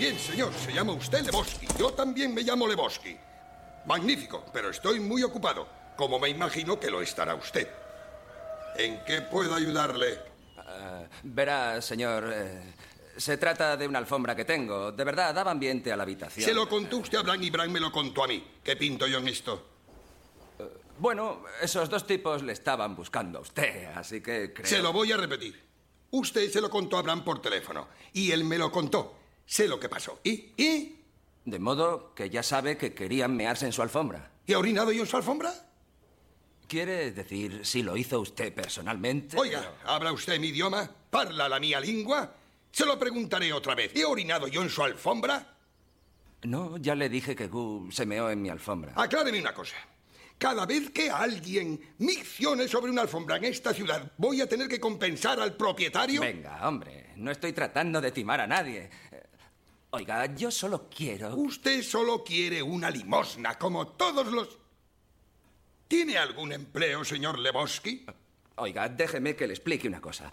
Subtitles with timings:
[0.00, 1.66] Bien, señor, se llama usted Lebowski.
[1.78, 3.14] Yo también me llamo Lebowski.
[3.84, 7.68] Magnífico, pero estoy muy ocupado, como me imagino que lo estará usted.
[8.78, 10.14] ¿En qué puedo ayudarle?
[10.56, 12.72] Uh, verá, señor, eh,
[13.18, 14.90] se trata de una alfombra que tengo.
[14.90, 16.46] De verdad, daba ambiente a la habitación.
[16.46, 18.42] Se lo contó usted a Bran y Bran me lo contó a mí.
[18.64, 19.66] ¿Qué pinto yo en esto?
[20.60, 20.64] Uh,
[20.98, 24.66] bueno, esos dos tipos le estaban buscando a usted, así que creo...
[24.66, 25.62] Se lo voy a repetir.
[26.12, 29.19] Usted se lo contó a Bran por teléfono y él me lo contó.
[29.50, 30.20] Sé lo que pasó.
[30.22, 30.52] ¿Y?
[30.56, 30.96] ¿Y?
[31.44, 34.30] De modo que ya sabe que querían mearse en su alfombra.
[34.46, 35.52] ¿Y ha orinado yo en su alfombra?
[36.68, 39.36] ¿Quiere decir si lo hizo usted personalmente?
[39.36, 40.88] Oiga, ¿habla usted mi idioma?
[41.10, 42.32] ¿Parla la mía lengua?
[42.70, 43.90] Se lo preguntaré otra vez.
[43.96, 45.56] ¿He orinado yo en su alfombra?
[46.42, 48.92] No, ya le dije que Gu se meó en mi alfombra.
[48.94, 49.74] Acláreme una cosa.
[50.40, 54.80] Cada vez que alguien miccione sobre una alfombra en esta ciudad, ¿voy a tener que
[54.80, 56.20] compensar al propietario?
[56.22, 58.88] Venga, hombre, no estoy tratando de timar a nadie.
[59.92, 61.34] Oiga, yo solo quiero...
[61.34, 64.58] Usted solo quiere una limosna, como todos los...
[65.88, 68.06] ¿Tiene algún empleo, señor Lebowski?
[68.56, 70.30] Oiga, déjeme que le explique una cosa.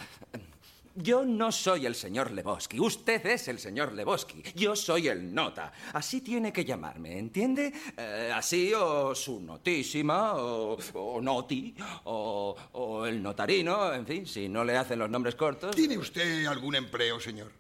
[0.94, 2.80] Yo no soy el señor Lebowski.
[2.80, 4.44] Usted es el señor Lebowski.
[4.56, 5.72] Yo soy el nota.
[5.94, 7.74] Así tiene que llamarme, ¿entiende?
[7.98, 14.50] Eh, así o su notísima, o, o noti, o, o, el notarino, en fin, si
[14.50, 15.76] no le hacen los nombres cortos.
[15.76, 17.52] ¿Tiene usted algún empleo, señor?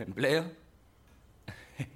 [0.00, 0.52] ¿Empleo?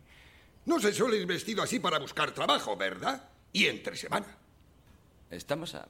[0.66, 3.28] No se suele ir vestido así para buscar trabajo, ¿verdad?
[3.52, 4.26] Y entre semana.
[5.30, 5.86] Estamos a...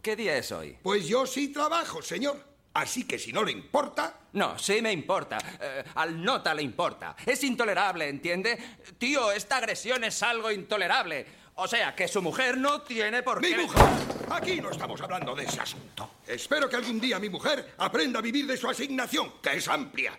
[0.00, 0.78] ¿Qué día es hoy?
[0.80, 2.40] Pues yo sí trabajo, señor.
[2.74, 4.20] Así que si no le importa...
[4.34, 5.38] No, sí me importa.
[5.60, 7.16] Eh, al nota le importa.
[7.26, 8.56] Es intolerable, ¿entiende?
[8.96, 11.26] Tío, esta agresión es algo intolerable.
[11.56, 13.56] O sea, que su mujer no tiene por qué...
[13.56, 13.82] ¡Mi mujer!
[14.30, 16.12] Aquí no estamos hablando de ese asunto.
[16.26, 20.18] Espero que algún día mi mujer aprenda a vivir de su asignación, que es amplia.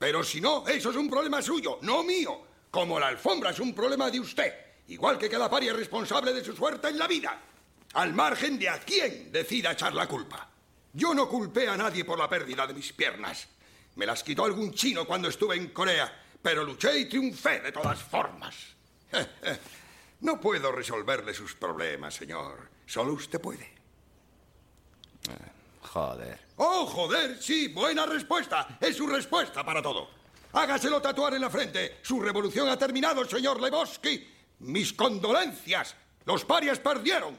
[0.00, 2.40] Pero si no, eso es un problema suyo, no mío.
[2.70, 4.54] Como la alfombra es un problema de usted.
[4.88, 7.38] Igual que cada paria es responsable de su suerte en la vida.
[7.92, 10.48] Al margen de a quién decida echar la culpa.
[10.94, 13.46] Yo no culpé a nadie por la pérdida de mis piernas.
[13.96, 16.10] Me las quitó algún chino cuando estuve en Corea,
[16.40, 18.56] pero luché y triunfé de todas formas.
[20.22, 22.68] No puedo resolverle sus problemas, señor.
[22.84, 23.72] Solo usted puede.
[25.92, 26.38] Joder.
[26.56, 28.78] Oh, joder, sí, buena respuesta.
[28.80, 30.08] Es su respuesta para todo.
[30.52, 31.98] Hágaselo tatuar en la frente.
[32.02, 34.24] Su revolución ha terminado, señor Lebowski.
[34.60, 35.96] Mis condolencias.
[36.26, 37.36] Los parias perdieron.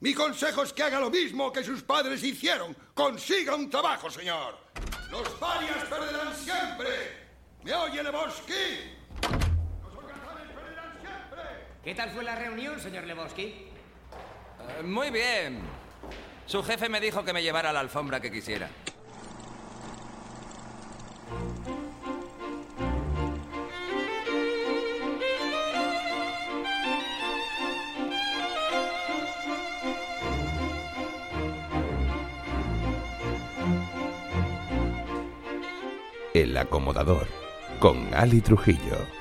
[0.00, 2.76] Mi consejo es que haga lo mismo que sus padres hicieron.
[2.92, 4.58] Consiga un trabajo, señor.
[5.10, 6.88] Los parias perderán siempre.
[7.62, 8.52] ¿Me oye, Lebowski?
[9.82, 11.42] Los holgazanes perderán siempre.
[11.82, 13.70] ¿Qué tal fue la reunión, señor Lebowski?
[14.78, 15.77] Uh, muy bien.
[16.48, 18.70] Su jefe me dijo que me llevara la alfombra que quisiera.
[36.32, 37.28] El acomodador
[37.78, 39.17] con Ali Trujillo.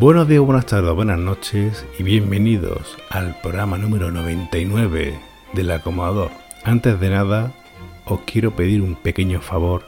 [0.00, 5.18] Buenos días, buenas tardes, buenas noches y bienvenidos al programa número 99
[5.54, 6.30] del acomodador.
[6.62, 7.52] Antes de nada,
[8.04, 9.82] os quiero pedir un pequeño favor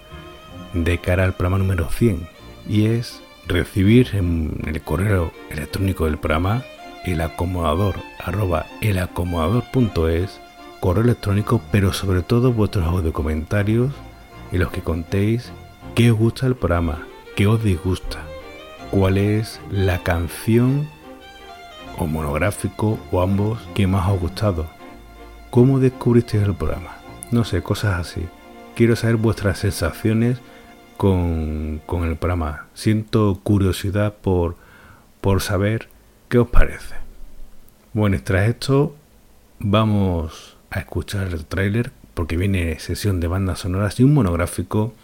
[0.75, 2.26] de cara al programa número 100
[2.69, 6.65] y es recibir en el correo electrónico del programa
[7.04, 10.41] el acomodador arroba elacomodador.es
[10.81, 13.92] correo electrónico pero sobre todo vuestros audio comentarios
[14.50, 15.53] y los que contéis
[15.94, 17.06] qué os gusta el programa,
[17.37, 18.25] qué os disgusta,
[18.91, 20.89] cuál es la canción
[21.99, 24.67] o monográfico o ambos que más os ha gustado,
[25.51, 26.97] cómo descubristeis el programa,
[27.31, 28.27] no sé, cosas así.
[28.75, 30.39] Quiero saber vuestras sensaciones
[30.97, 32.66] con, con el programa.
[32.75, 34.57] Siento curiosidad por,
[35.21, 35.89] por saber
[36.28, 36.95] qué os parece.
[37.93, 38.95] Bueno, tras esto
[39.59, 44.95] vamos a escuchar el tráiler porque viene sesión de bandas sonoras y un monográfico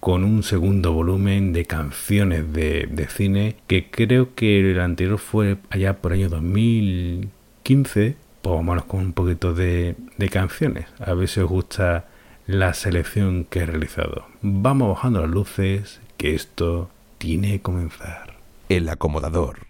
[0.00, 5.58] con un segundo volumen de canciones de, de, cine que creo que el anterior fue
[5.70, 11.28] allá por el año 2015 pues vámonos con un poquito de, de canciones a ver
[11.28, 12.06] si os gusta
[12.48, 14.26] la selección que he realizado.
[14.40, 18.38] Vamos bajando las luces, que esto tiene que comenzar.
[18.70, 19.66] El acomodador.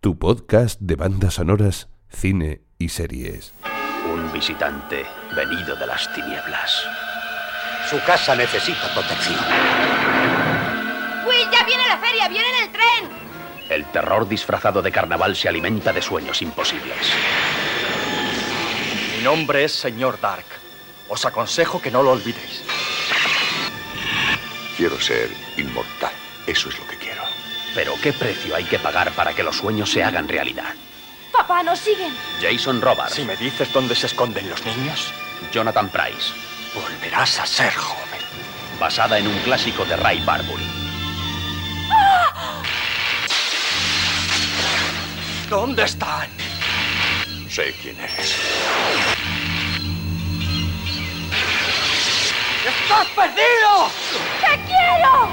[0.00, 3.52] Tu podcast de bandas sonoras, cine y series.
[4.14, 6.86] Un visitante venido de las tinieblas.
[7.92, 9.38] Su casa necesita protección.
[11.26, 13.10] Will, ya viene la feria, viene en el tren.
[13.68, 16.96] El terror disfrazado de carnaval se alimenta de sueños imposibles.
[19.14, 20.46] Mi nombre es señor Dark.
[21.10, 22.64] Os aconsejo que no lo olvidéis.
[24.78, 25.28] Quiero ser
[25.58, 26.14] inmortal.
[26.46, 27.22] Eso es lo que quiero.
[27.74, 30.72] Pero ¿qué precio hay que pagar para que los sueños se hagan realidad?
[31.30, 32.16] Papá, nos siguen.
[32.40, 33.16] Jason Robards.
[33.16, 35.12] Si me dices dónde se esconden los niños,
[35.52, 36.51] Jonathan Price.
[36.74, 38.20] Volverás a ser joven.
[38.78, 40.66] Basada en un clásico de Ray Bradbury.
[45.48, 46.28] ¿Dónde están?
[47.48, 48.36] Sé quién eres.
[52.66, 53.90] ¡Estás perdido!
[54.40, 55.28] ¡Te quiero!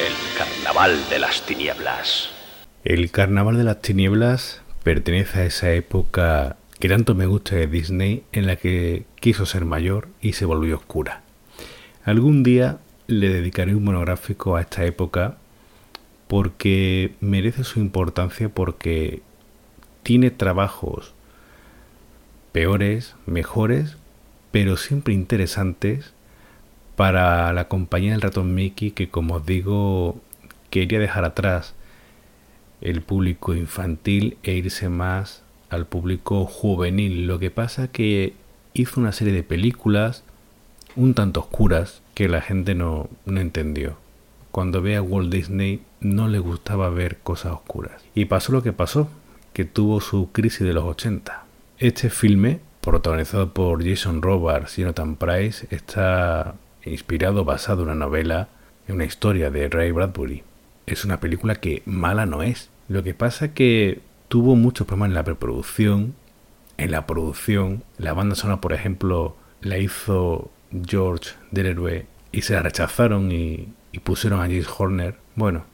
[0.00, 2.30] El carnaval de las tinieblas.
[2.84, 8.24] El Carnaval de las Tinieblas pertenece a esa época que tanto me gusta de Disney
[8.32, 11.22] en la que quiso ser mayor y se volvió oscura.
[12.04, 15.38] Algún día le dedicaré un monográfico a esta época
[16.28, 19.22] porque merece su importancia porque
[20.02, 21.14] tiene trabajos
[22.52, 23.96] peores, mejores,
[24.50, 26.12] pero siempre interesantes
[26.96, 30.20] para la compañía del ratón Mickey que como os digo
[30.70, 31.74] quería dejar atrás
[32.80, 35.43] el público infantil e irse más
[35.74, 37.26] al público juvenil.
[37.26, 38.34] Lo que pasa que
[38.72, 40.24] hizo una serie de películas
[40.96, 43.96] un tanto oscuras que la gente no, no entendió.
[44.50, 48.02] Cuando ve a Walt Disney no le gustaba ver cosas oscuras.
[48.14, 49.08] Y pasó lo que pasó,
[49.52, 51.44] que tuvo su crisis de los 80.
[51.78, 56.54] Este filme, protagonizado por Jason Robards y Jonathan Price, está
[56.84, 58.48] inspirado, basado en una novela,
[58.86, 60.42] en una historia de Ray Bradbury.
[60.86, 62.68] Es una película que mala no es.
[62.88, 64.00] Lo que pasa que
[64.34, 66.16] tuvo muchos problemas en la preproducción,
[66.76, 67.84] en la producción.
[67.98, 70.50] La banda sonora, por ejemplo, la hizo
[70.84, 75.14] George Delerue y se la rechazaron y, y pusieron a James Horner.
[75.36, 75.66] Bueno,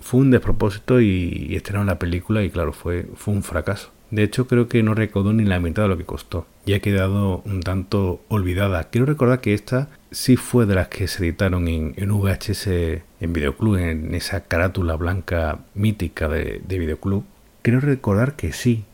[0.00, 3.92] fue un despropósito y, y estrenaron la película y claro, fue, fue un fracaso.
[4.10, 6.80] De hecho, creo que no recaudó ni la mitad de lo que costó y ha
[6.80, 8.82] quedado un tanto olvidada.
[8.90, 13.32] Quiero recordar que esta sí fue de las que se editaron en, en VHS en
[13.32, 17.24] Videoclub, en esa carátula blanca mítica de, de Videoclub.
[17.68, 18.84] Quiero recordar que sí,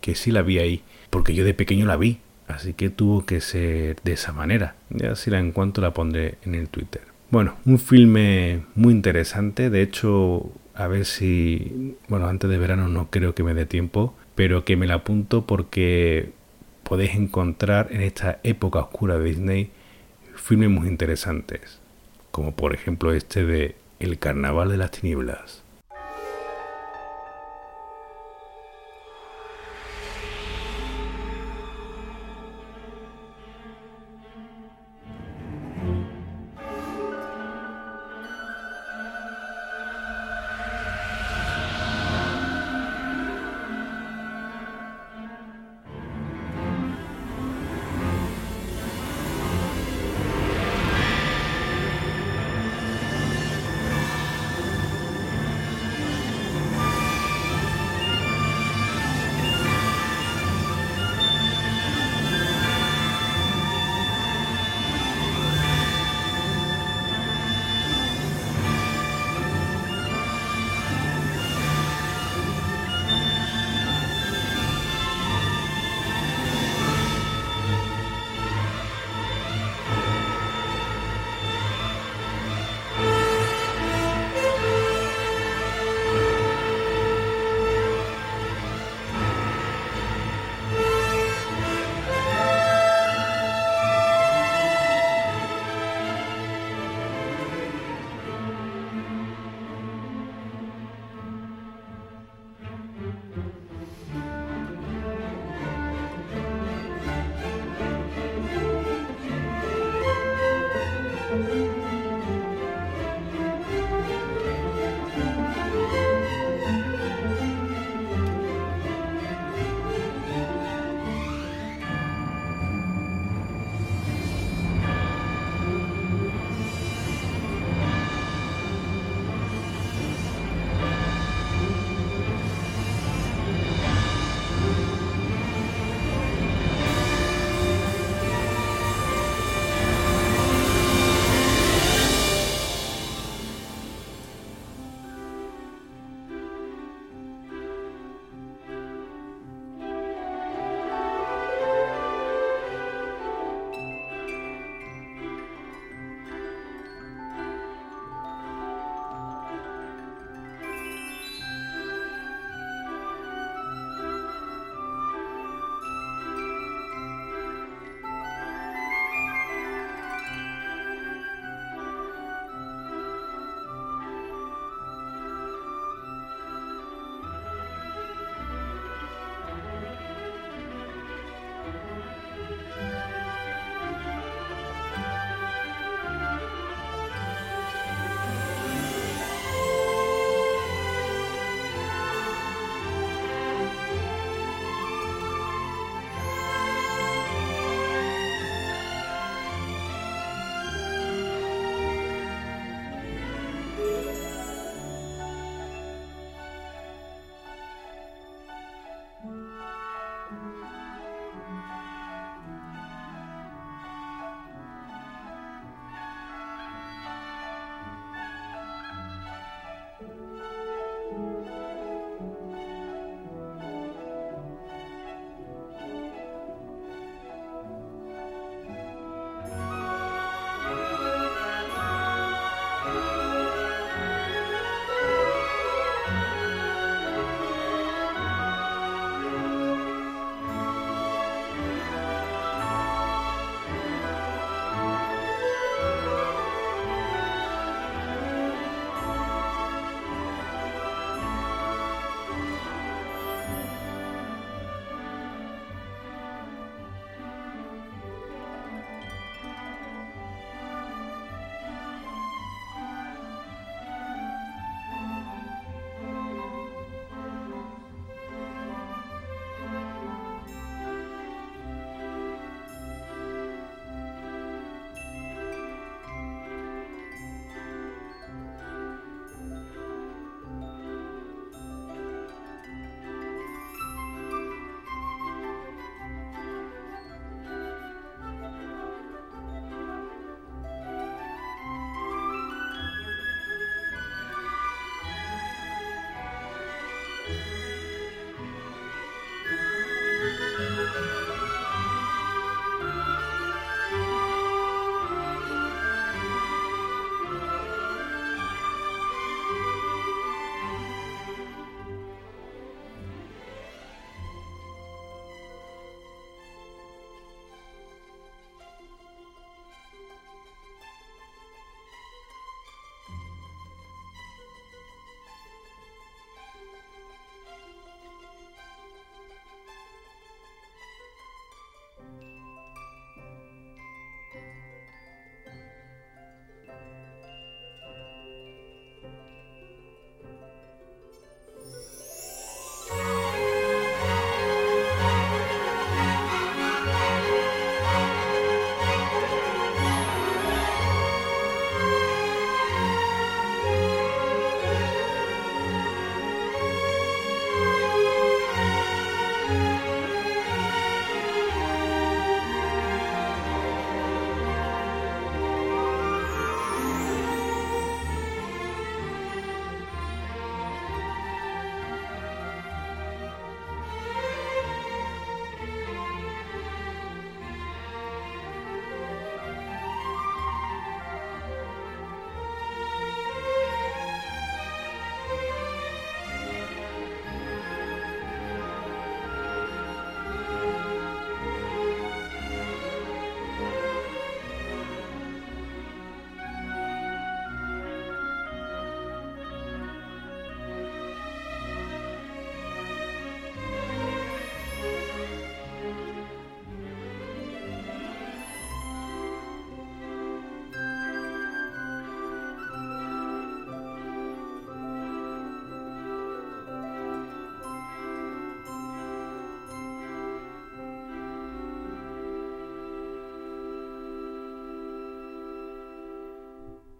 [0.00, 3.40] que sí la vi ahí, porque yo de pequeño la vi, así que tuvo que
[3.40, 4.74] ser de esa manera.
[4.90, 7.02] Ya si la encuentro la pondré en el Twitter.
[7.30, 13.10] Bueno, un filme muy interesante, de hecho a ver si, bueno, antes de verano no
[13.10, 16.32] creo que me dé tiempo, pero que me la apunto porque
[16.82, 19.70] podéis encontrar en esta época oscura de Disney
[20.34, 21.78] filmes muy interesantes,
[22.32, 25.62] como por ejemplo este de El Carnaval de las Tinieblas.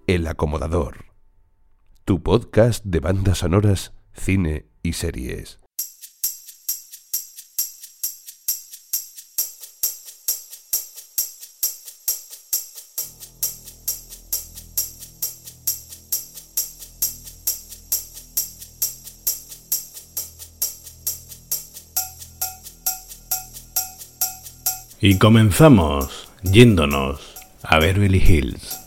[0.08, 1.04] El Acomodador.
[2.06, 5.60] Tu podcast de bandas sonoras, cine y series.
[25.02, 27.20] Y comenzamos yéndonos
[27.62, 28.77] a Beverly Hills.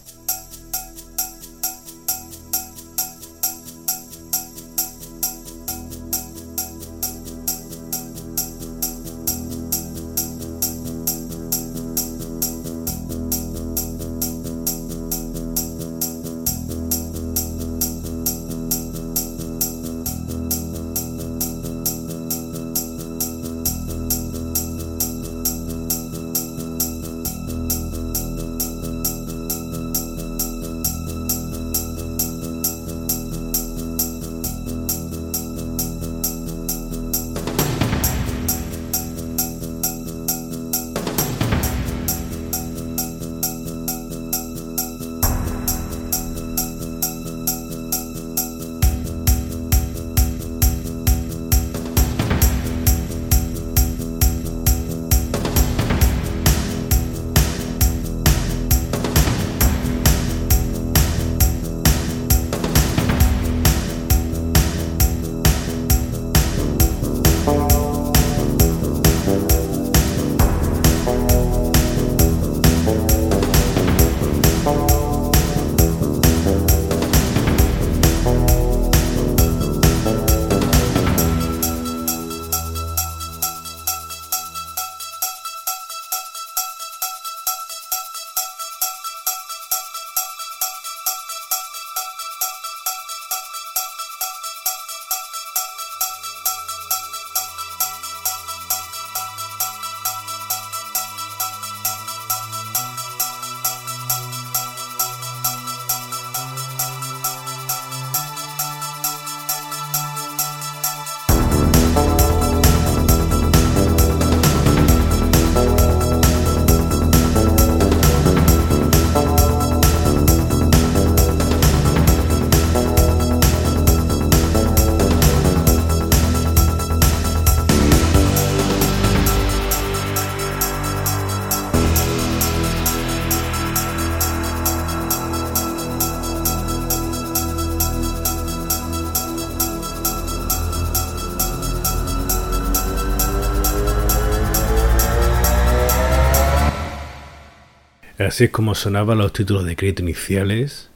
[148.32, 150.90] Así es como sonaban los títulos de crédito iniciales,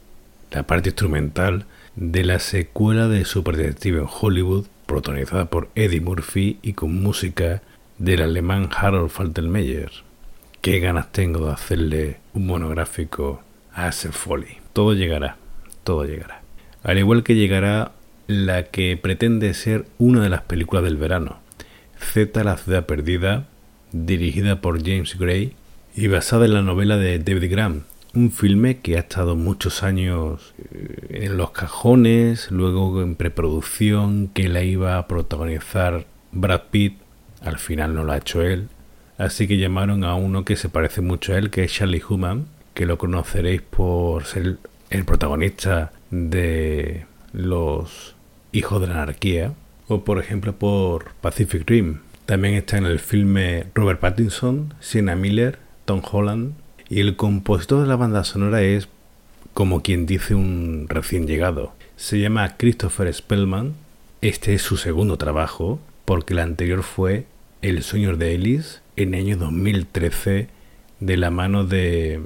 [0.50, 6.58] la parte instrumental de la secuela de Super Detective en Hollywood, protagonizada por Eddie Murphy
[6.62, 7.60] y con música
[7.98, 9.90] del alemán Harold Faltermeyer.
[10.62, 13.42] Qué ganas tengo de hacerle un monográfico
[13.74, 14.56] a ese Foley.
[14.72, 15.36] Todo llegará,
[15.84, 16.40] todo llegará.
[16.84, 17.92] Al igual que llegará
[18.28, 21.40] la que pretende ser una de las películas del verano,
[22.00, 23.46] Z la ciudad perdida,
[23.92, 25.54] dirigida por James Gray
[25.96, 30.52] y basada en la novela de David Graham, un filme que ha estado muchos años
[30.70, 36.98] eh, en los cajones, luego en preproducción, que la iba a protagonizar Brad Pitt,
[37.40, 38.68] al final no lo ha hecho él,
[39.16, 42.46] así que llamaron a uno que se parece mucho a él, que es Charlie Human,
[42.74, 44.58] que lo conoceréis por ser
[44.90, 48.14] el protagonista de Los
[48.52, 49.54] Hijos de la Anarquía,
[49.88, 52.00] o por ejemplo por Pacific Rim.
[52.26, 56.52] También está en el filme Robert Pattinson, Sienna Miller, Tom Holland,
[56.88, 58.88] y el compositor de la banda sonora es,
[59.54, 61.72] como quien dice, un recién llegado.
[61.96, 63.74] Se llama Christopher Spellman.
[64.20, 67.26] Este es su segundo trabajo, porque el anterior fue
[67.62, 70.48] El sueño de Ellis en el año 2013,
[71.00, 72.20] de la mano de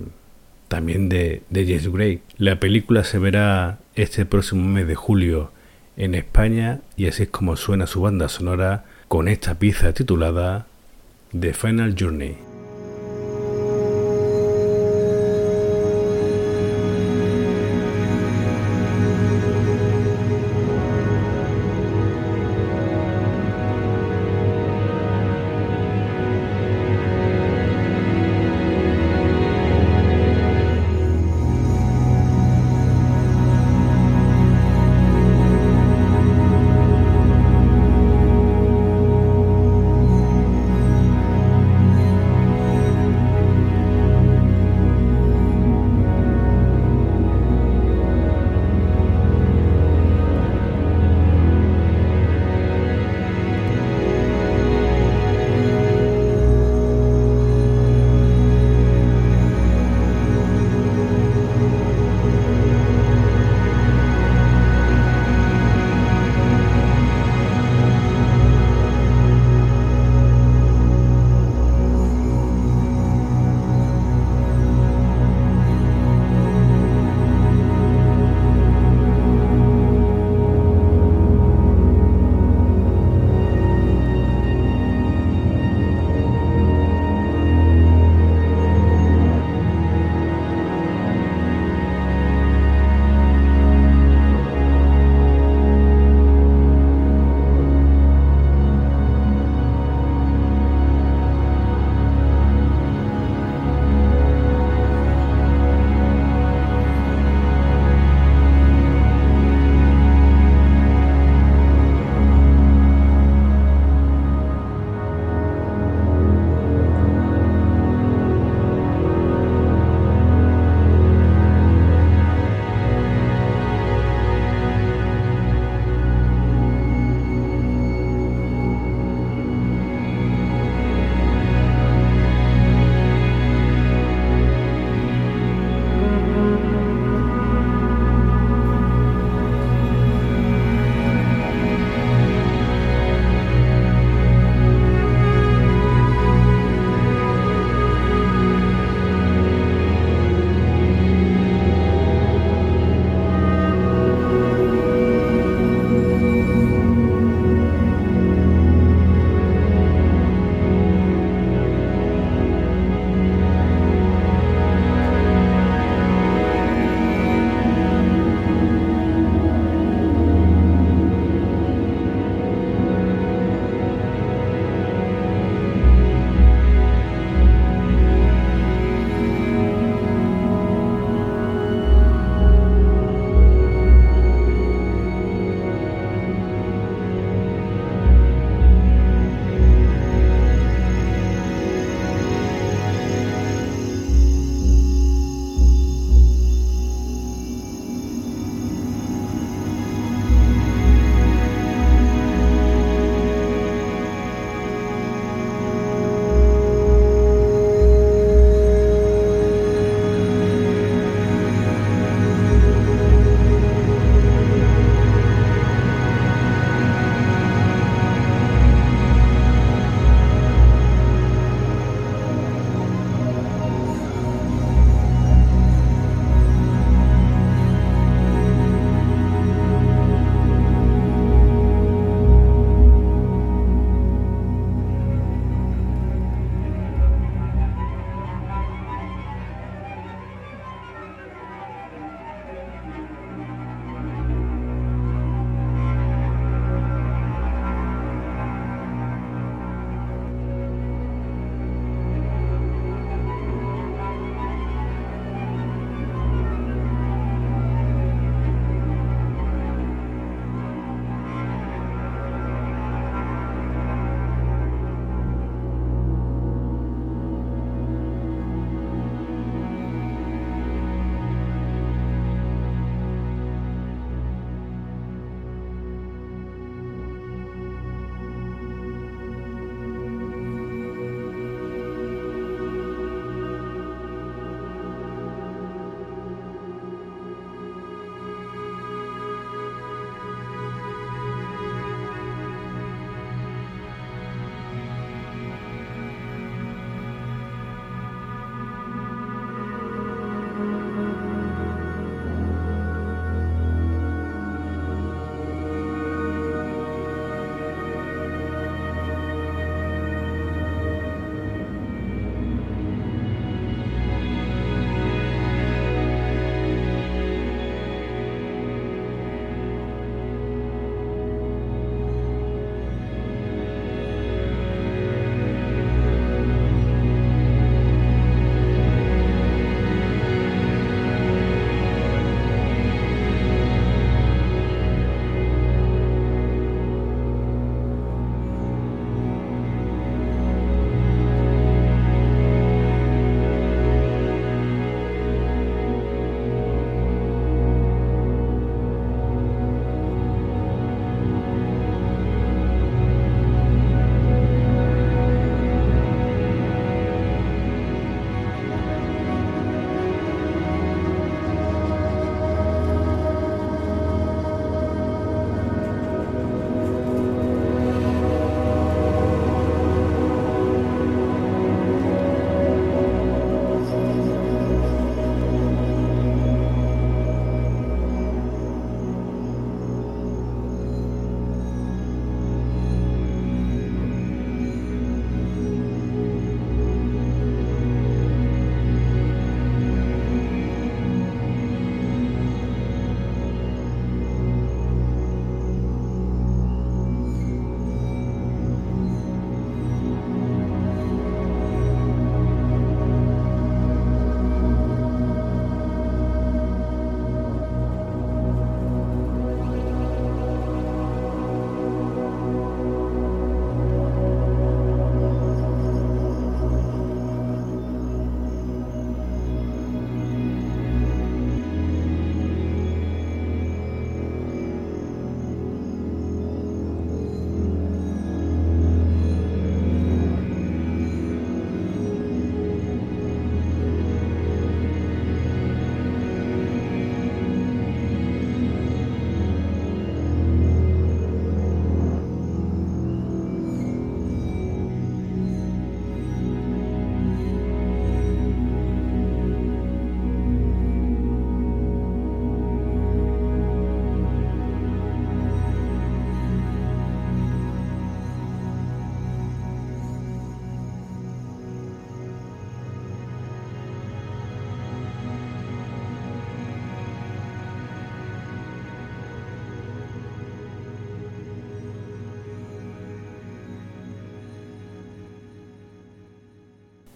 [0.69, 2.23] también de, de Jess Gray.
[2.39, 5.51] La película se verá este próximo mes de julio
[5.97, 10.67] en España y así es como suena su banda sonora con esta pieza titulada
[11.39, 12.50] The Final Journey.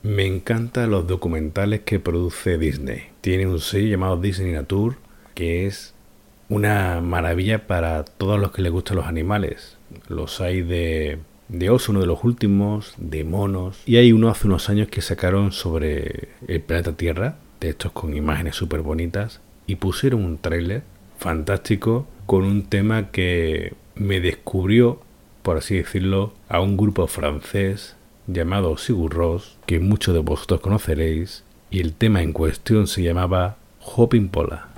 [0.04, 3.04] Me encantan los documentales que produce Disney.
[3.22, 4.98] Tiene un sello llamado Disney Nature
[5.34, 5.94] que es
[6.50, 9.78] una maravilla para todos los que les gustan los animales.
[10.08, 13.82] Los hay de, de oso, uno de los últimos, de monos.
[13.86, 18.14] Y hay uno hace unos años que sacaron sobre el planeta Tierra, de estos con
[18.14, 20.82] imágenes súper bonitas, y pusieron un tráiler
[21.18, 25.00] fantástico con un tema que me descubrió,
[25.42, 31.44] por así decirlo, a un grupo francés llamado Sigur Ross, que muchos de vosotros conoceréis,
[31.70, 34.73] y el tema en cuestión se llamaba Hopping Pola.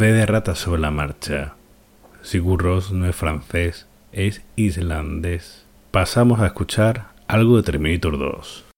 [0.00, 1.56] Fe de rata sobre la marcha.
[2.22, 5.66] Sigur Rós no es francés, es islandés.
[5.90, 8.69] Pasamos a escuchar algo de Terminator 2.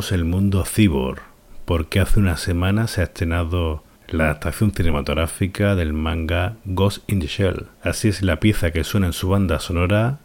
[0.00, 1.20] El mundo cyborg,
[1.66, 7.26] porque hace una semana se ha estrenado la adaptación cinematográfica del manga Ghost in the
[7.26, 7.66] Shell.
[7.82, 10.18] Así es la pieza que suena en su banda sonora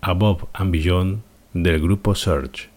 [0.00, 2.70] Above and Beyond del grupo Surge.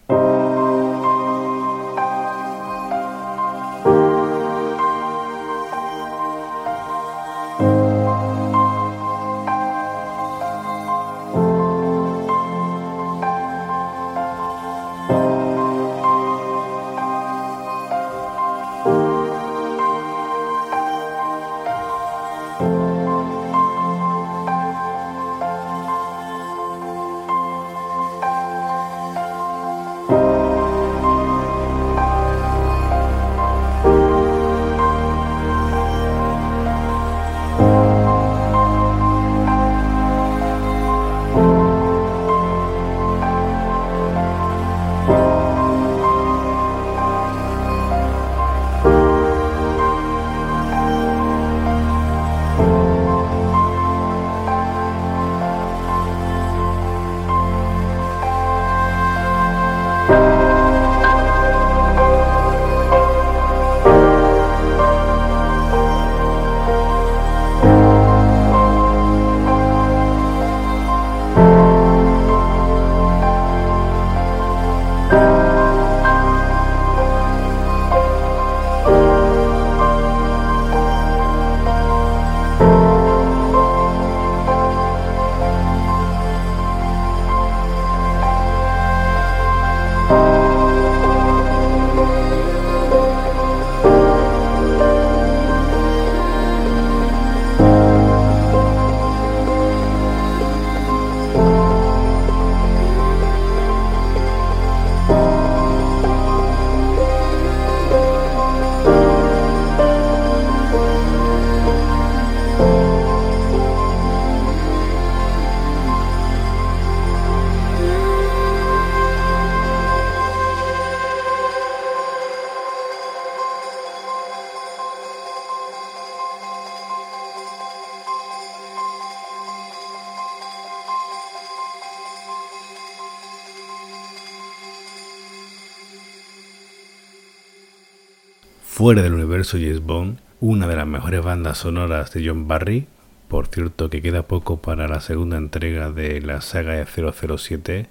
[138.82, 142.88] Fuera del universo James Bond, una de las mejores bandas sonoras de John Barry,
[143.28, 147.86] por cierto que queda poco para la segunda entrega de la saga de 007,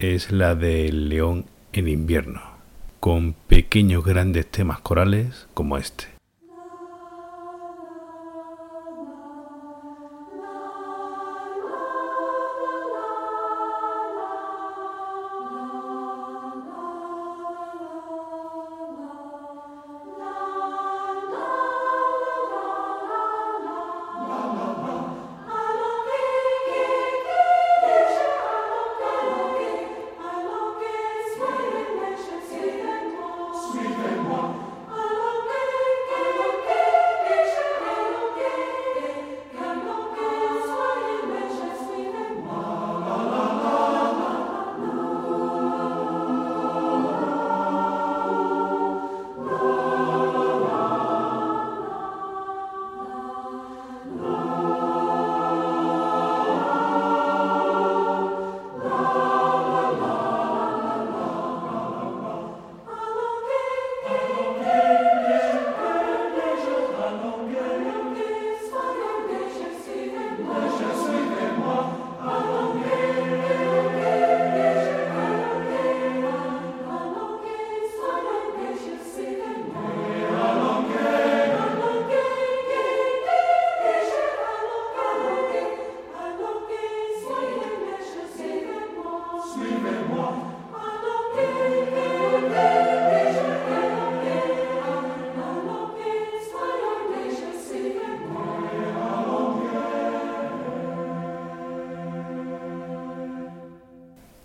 [0.00, 2.40] es la de León en invierno,
[2.98, 6.11] con pequeños grandes temas corales como este.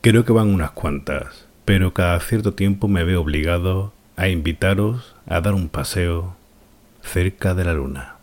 [0.10, 5.42] Creo que van unas cuantas, pero cada cierto tiempo me veo obligado a invitaros a
[5.42, 6.34] dar un paseo
[7.02, 8.17] cerca de la luna.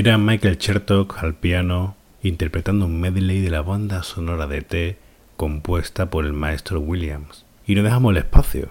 [0.00, 4.96] Era Michael Chertok al piano interpretando un medley de la banda sonora de T
[5.36, 7.44] compuesta por el maestro Williams.
[7.66, 8.70] Y no dejamos el espacio,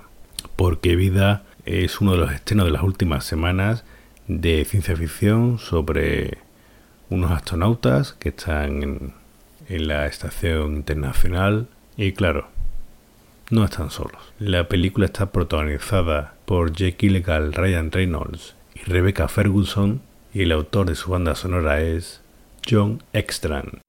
[0.56, 3.84] porque Vida es uno de los estrenos de las últimas semanas
[4.28, 6.40] de ciencia ficción sobre
[7.12, 9.14] unos astronautas que están en,
[9.68, 12.48] en la estación internacional y claro,
[13.52, 14.34] no están solos.
[14.40, 20.88] La película está protagonizada por Jake Gyllenhaal, Ryan Reynolds y Rebecca Ferguson y el autor
[20.88, 22.22] de su banda sonora es
[22.70, 23.82] John Ekstrand.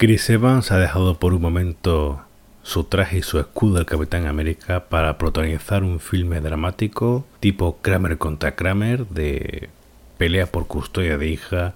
[0.00, 2.22] Chris Evans ha dejado por un momento
[2.62, 8.16] su traje y su escudo del Capitán América para protagonizar un filme dramático tipo Kramer
[8.16, 9.68] contra Kramer de
[10.16, 11.74] pelea por custodia de hija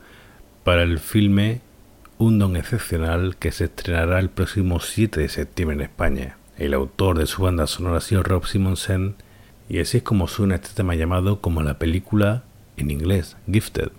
[0.64, 1.60] para el filme
[2.16, 6.38] Un don excepcional que se estrenará el próximo 7 de septiembre en España.
[6.56, 9.16] El autor de su banda sonora ha sido Rob Simonsen
[9.68, 12.42] y así es como suena este tema llamado como la película
[12.78, 13.90] en inglés Gifted.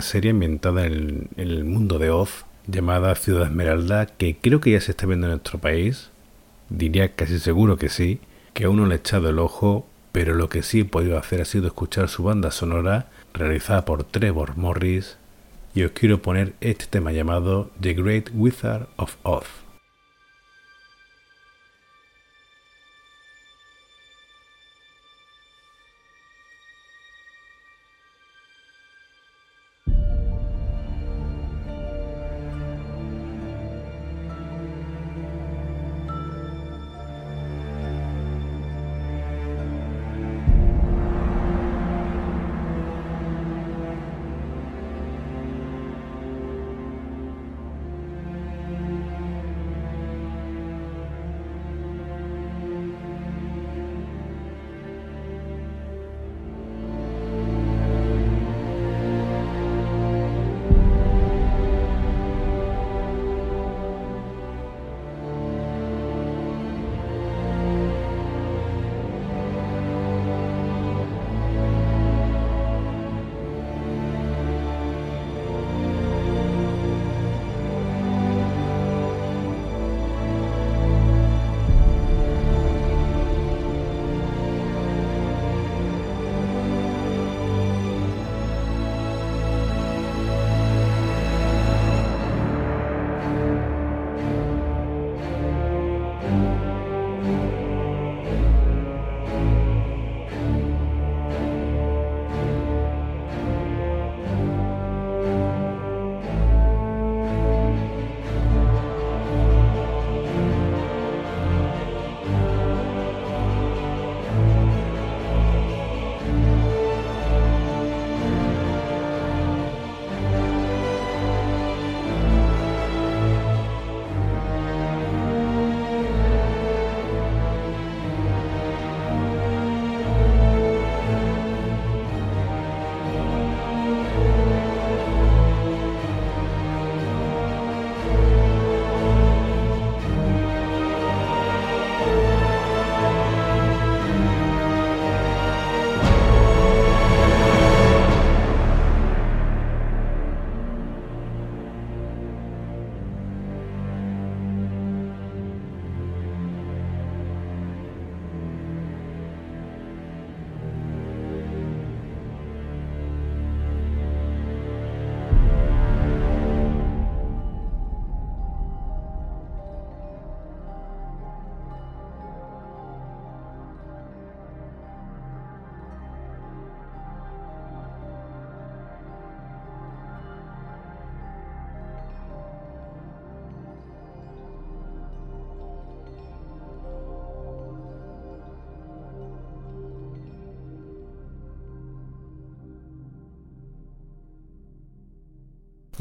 [0.00, 4.92] Serie ambientada en, el mundo de Oz llamada Ciudad Esmeralda que creo que ya se
[4.92, 6.10] está viendo en nuestro país.
[6.68, 8.20] Diría casi seguro que sí,
[8.54, 11.40] que aún no le he echado el ojo, pero lo que sí he podido hacer
[11.40, 15.16] ha sido escuchar su banda sonora realizada por Trevor Morris
[15.74, 19.46] y os quiero poner este tema llamado The Great Wizard of Oz.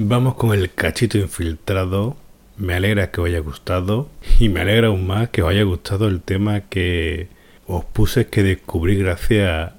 [0.09, 2.17] Vamos con el cachito infiltrado.
[2.57, 6.07] Me alegra que os haya gustado y me alegra aún más que os haya gustado
[6.07, 7.27] el tema que
[7.67, 9.73] os puse que descubrí gracias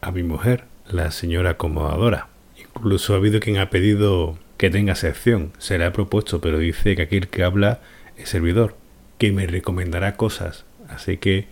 [0.00, 2.26] a mi mujer, la señora acomodadora.
[2.58, 5.52] Incluso ha habido quien ha pedido que tenga sección.
[5.58, 7.78] Se le ha propuesto, pero dice que aquí el que habla
[8.16, 8.74] es servidor,
[9.16, 10.64] que me recomendará cosas.
[10.88, 11.46] Así que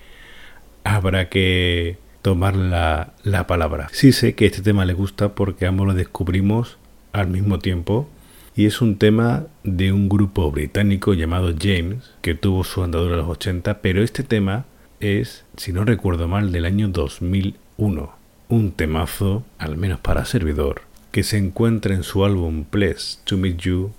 [0.83, 3.87] habrá que tomar la, la palabra.
[3.93, 6.77] Sí sé que este tema le gusta porque ambos lo descubrimos
[7.12, 8.09] al mismo tiempo
[8.57, 13.20] y es un tema de un grupo británico llamado James que tuvo su andadura en
[13.20, 14.64] los 80, pero este tema
[14.98, 18.16] es, si no recuerdo mal, del año 2001.
[18.48, 20.82] Un temazo, al menos para servidor,
[21.12, 23.92] que se encuentra en su álbum Pleased to Meet You,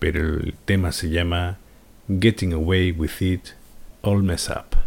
[0.00, 1.58] pero el tema se llama
[2.08, 3.50] Getting Away with It
[4.02, 4.85] All Mess Up.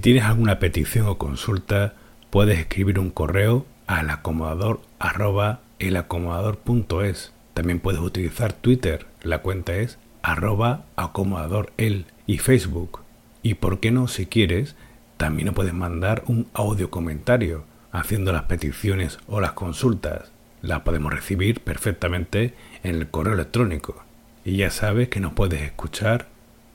[0.00, 1.94] Tienes alguna petición o consulta,
[2.30, 7.32] puedes escribir un correo al acomodador arroba elacomodador.es.
[7.54, 13.00] También puedes utilizar Twitter, la cuenta es arroba acomodadorel y Facebook.
[13.42, 14.76] Y por qué no, si quieres,
[15.16, 20.30] también nos puedes mandar un audio comentario haciendo las peticiones o las consultas.
[20.62, 24.04] Las podemos recibir perfectamente en el correo electrónico.
[24.44, 26.28] Y ya sabes que nos puedes escuchar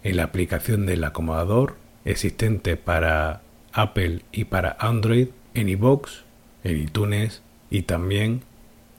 [0.04, 1.76] en la aplicación del acomodador
[2.06, 3.42] existente para
[3.74, 6.24] Apple y para Android, en iVoox,
[6.64, 8.42] en iTunes y también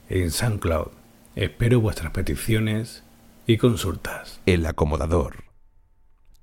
[0.08, 0.88] en SoundCloud.
[1.34, 3.04] Espero vuestras peticiones
[3.46, 4.40] y consultas.
[4.46, 5.44] El acomodador.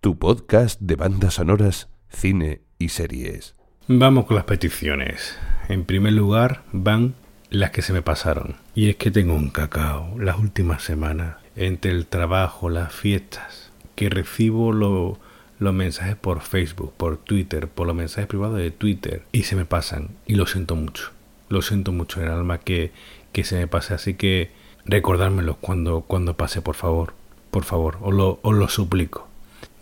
[0.02, 3.56] Tu podcast de bandas sonoras, cine y series.
[3.88, 5.38] Vamos con las peticiones.
[5.70, 7.16] En primer lugar van
[7.50, 8.56] las que se me pasaron.
[8.76, 14.10] Y es que tengo un cacao las últimas semanas, entre el trabajo, las fiestas, que
[14.10, 15.20] recibo lo-
[15.64, 19.66] los mensajes por Facebook, por Twitter, por los mensajes privados de Twitter, y se me
[19.66, 20.10] pasan.
[20.26, 21.12] Y lo siento mucho.
[21.50, 22.92] Lo siento mucho en el alma que,
[23.32, 23.94] que se me pase.
[23.94, 24.52] Así que
[24.86, 27.14] recordármelos cuando, cuando pase, por favor.
[27.52, 29.28] Por favor, os lo, os lo suplico.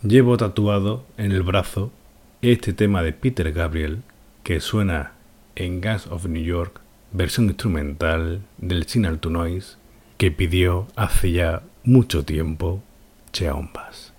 [0.02, 1.90] Llevo tatuado en el brazo
[2.42, 4.02] este tema de Peter Gabriel
[4.42, 5.12] que suena
[5.54, 6.80] en Gas of New York,
[7.12, 9.76] versión instrumental del Signal to Noise,
[10.18, 12.82] que pidió hace ya mucho tiempo
[13.32, 14.11] Cheombas.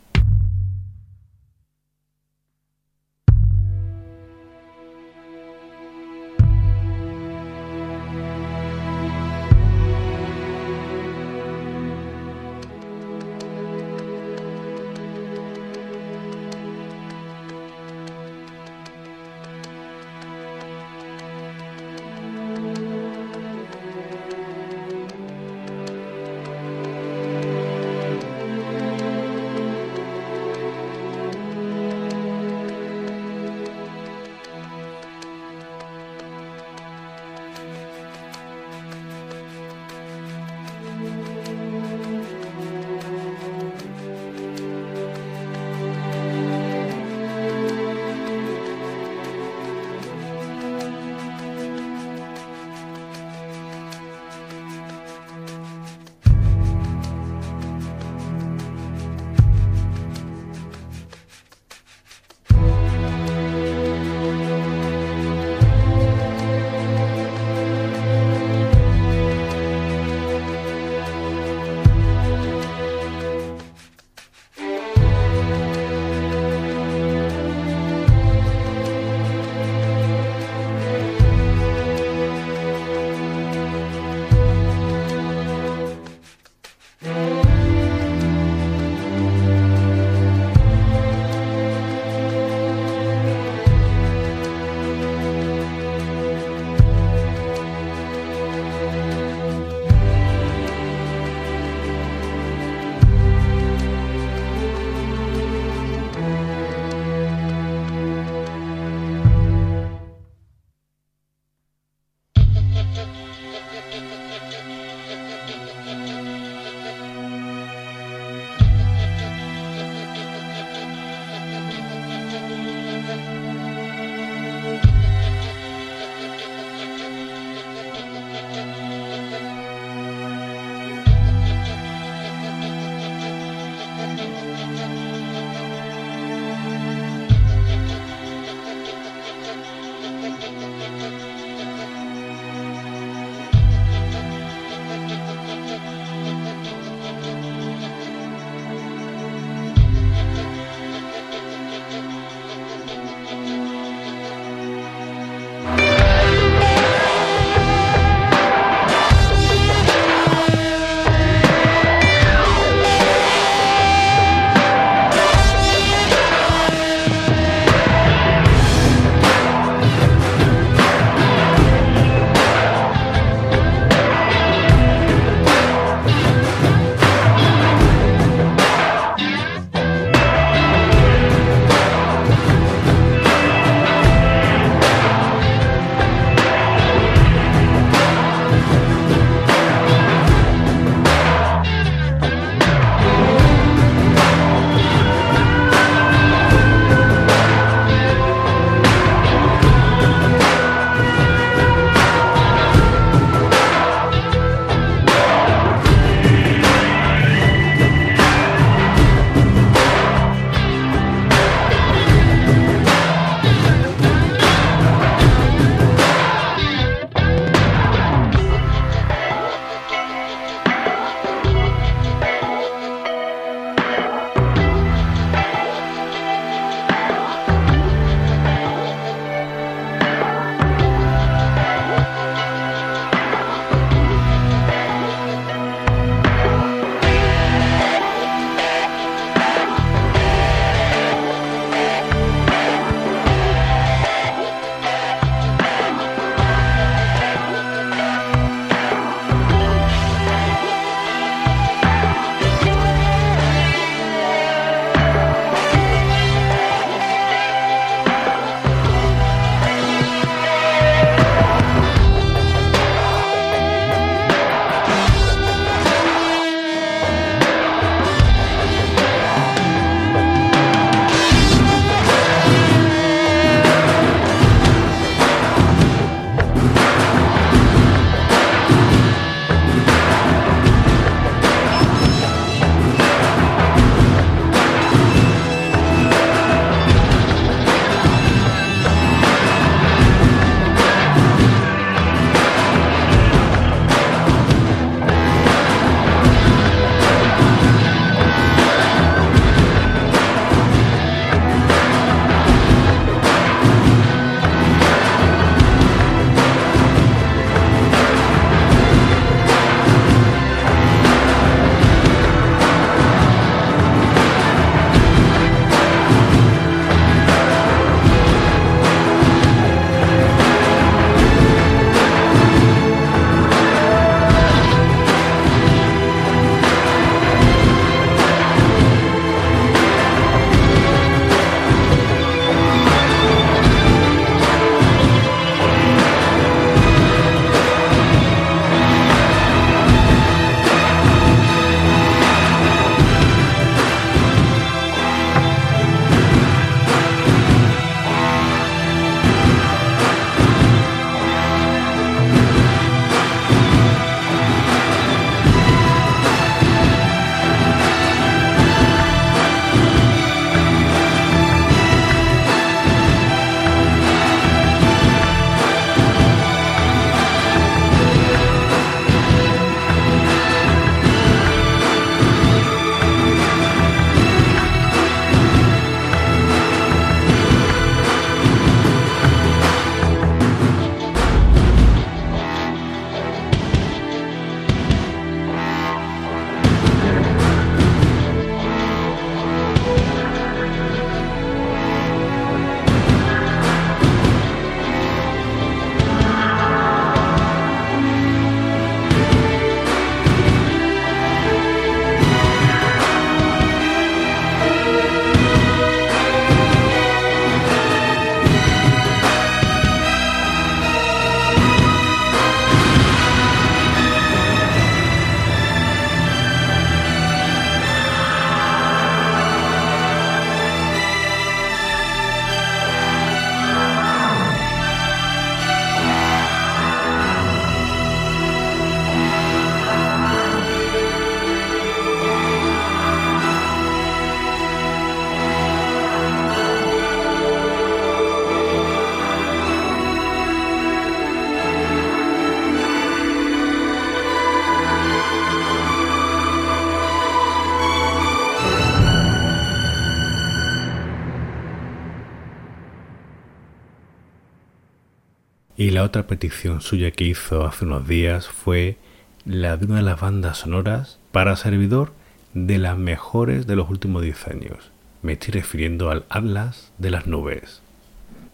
[456.04, 458.98] La otra petición suya que hizo hace unos días fue
[459.46, 462.12] la de una de las bandas sonoras para servidor
[462.54, 464.92] de las mejores de los últimos 10 años.
[465.22, 467.82] Me estoy refiriendo al Atlas de las nubes.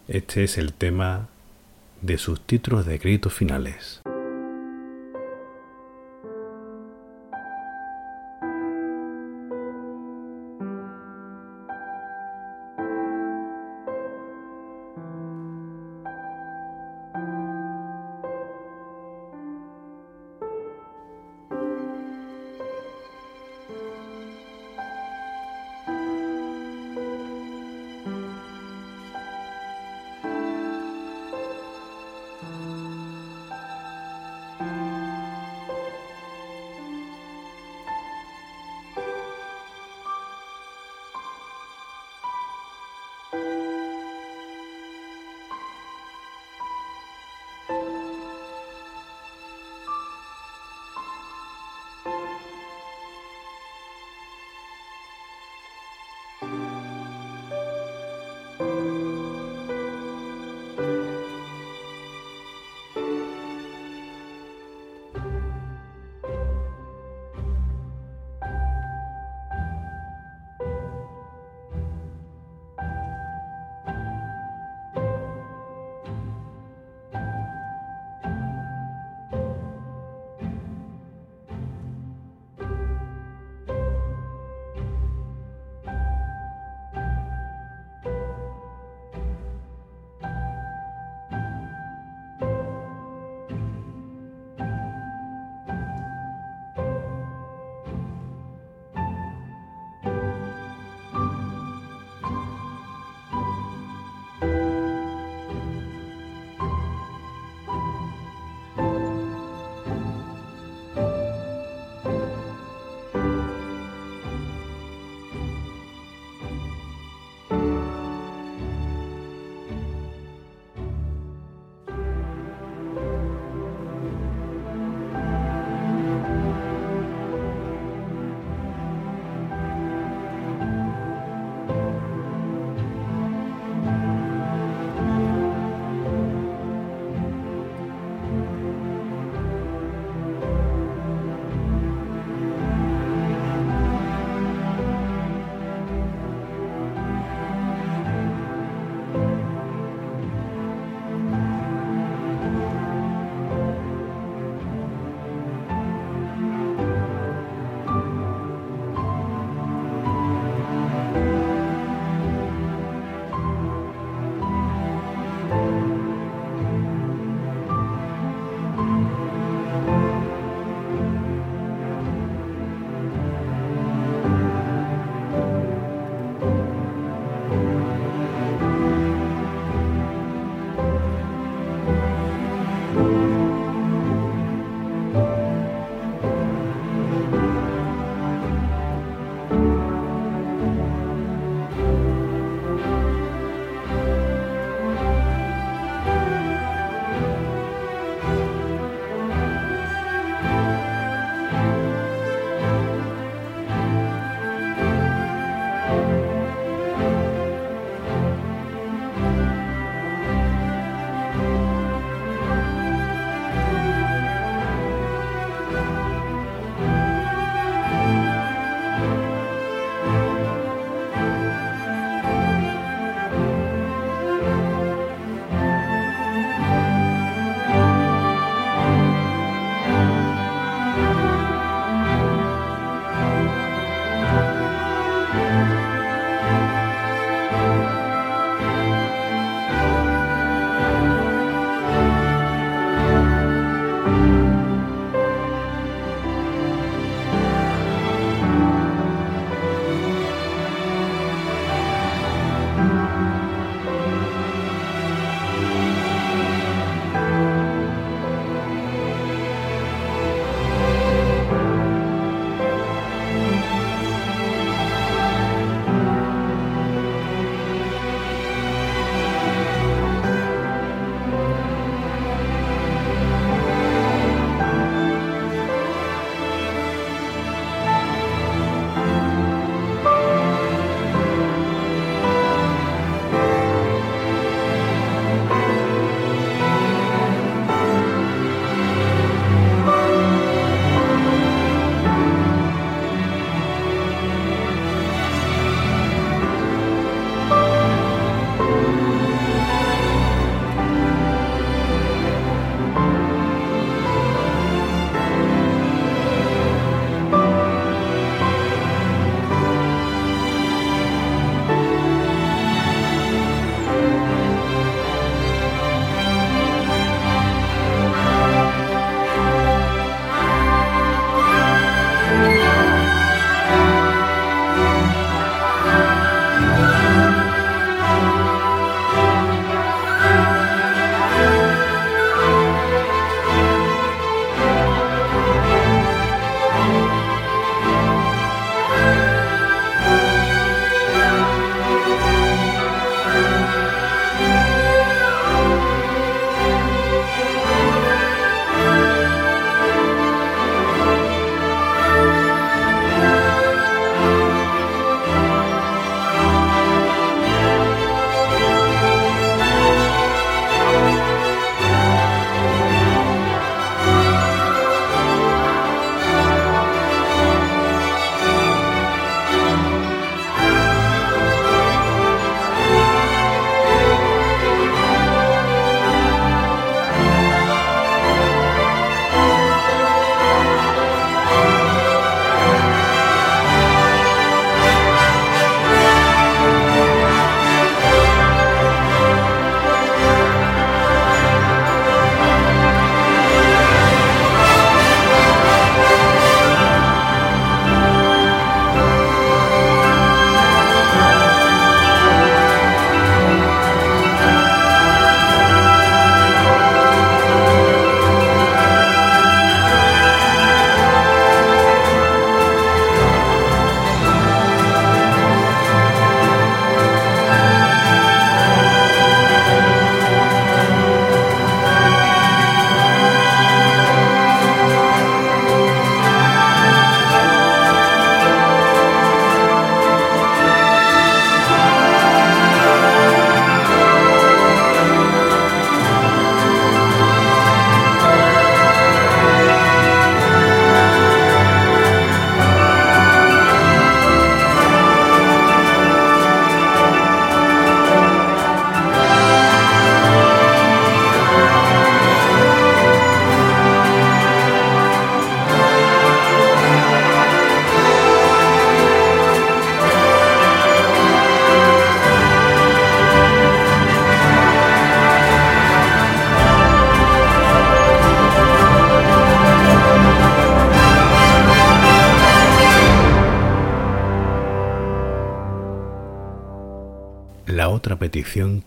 [0.06, 1.26] Este es el tema
[2.02, 4.00] de sus títulos de créditos finales.